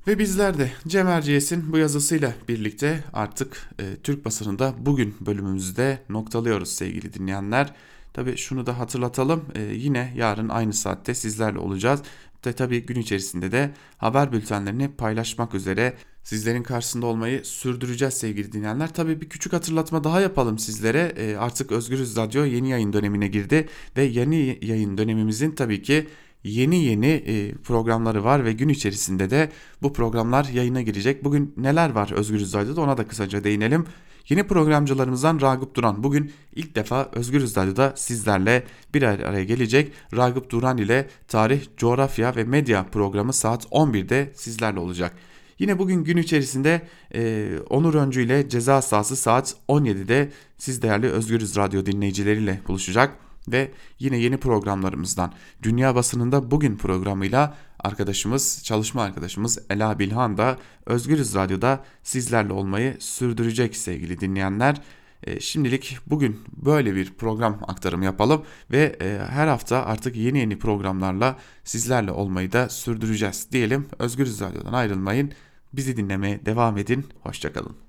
[0.06, 6.68] Ve bizler de Cem Erciyes'in bu yazısıyla birlikte artık e, Türk basınında bugün bölümümüzde noktalıyoruz
[6.68, 7.74] sevgili dinleyenler.
[8.12, 12.02] Tabi şunu da hatırlatalım e, yine yarın aynı saatte sizlerle olacağız.
[12.46, 18.94] Ve tabi gün içerisinde de haber bültenlerini paylaşmak üzere sizlerin karşısında olmayı sürdüreceğiz sevgili dinleyenler.
[18.94, 21.12] Tabii bir küçük hatırlatma daha yapalım sizlere.
[21.16, 26.06] E, artık Özgürüz Radyo yeni yayın dönemine girdi ve yeni yayın dönemimizin tabii ki
[26.44, 29.50] yeni yeni e, programları var ve gün içerisinde de
[29.82, 31.24] bu programlar yayına girecek.
[31.24, 33.86] Bugün neler var Özgürüz Radyo'da ona da kısaca değinelim.
[34.28, 38.64] Yeni programcılarımızdan Ragıp Duran bugün ilk defa Özgürüz Radyo'da sizlerle
[38.94, 39.92] bir araya gelecek.
[40.16, 45.14] Ragıp Duran ile tarih, coğrafya ve medya programı saat 11'de sizlerle olacak.
[45.58, 46.82] Yine bugün gün içerisinde
[47.14, 53.18] e, Onur Öncü ile ceza sahası saat 17'de siz değerli Özgürüz Radyo dinleyicileriyle buluşacak
[53.48, 55.32] ve yine yeni programlarımızdan
[55.62, 63.76] Dünya Basınında Bugün programıyla arkadaşımız, çalışma arkadaşımız Ela Bilhan da Özgürüz Radyo'da sizlerle olmayı sürdürecek
[63.76, 64.80] sevgili dinleyenler.
[65.22, 70.58] E, şimdilik bugün böyle bir program aktarımı yapalım ve e, her hafta artık yeni yeni
[70.58, 73.86] programlarla sizlerle olmayı da sürdüreceğiz diyelim.
[73.98, 75.32] Özgürüz Radyo'dan ayrılmayın.
[75.72, 77.06] Bizi dinlemeye devam edin.
[77.20, 77.82] Hoşçakalın.